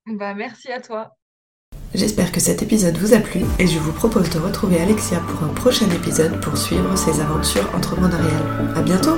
Bah, 0.07 0.35
merci 0.35 0.73
à 0.73 0.81
toi. 0.81 1.13
J'espère 1.95 2.33
que 2.33 2.41
cet 2.41 2.63
épisode 2.63 2.97
vous 2.97 3.15
a 3.15 3.21
plu 3.21 3.41
et 3.59 3.67
je 3.67 3.79
vous 3.79 3.93
propose 3.93 4.29
de 4.31 4.39
retrouver 4.39 4.81
Alexia 4.81 5.19
pour 5.21 5.43
un 5.45 5.55
prochain 5.55 5.87
épisode 5.91 6.41
pour 6.43 6.57
suivre 6.57 6.97
ses 6.97 7.21
aventures 7.21 7.75
entrepreneuriales. 7.75 8.77
À 8.77 8.83
bientôt! 8.83 9.17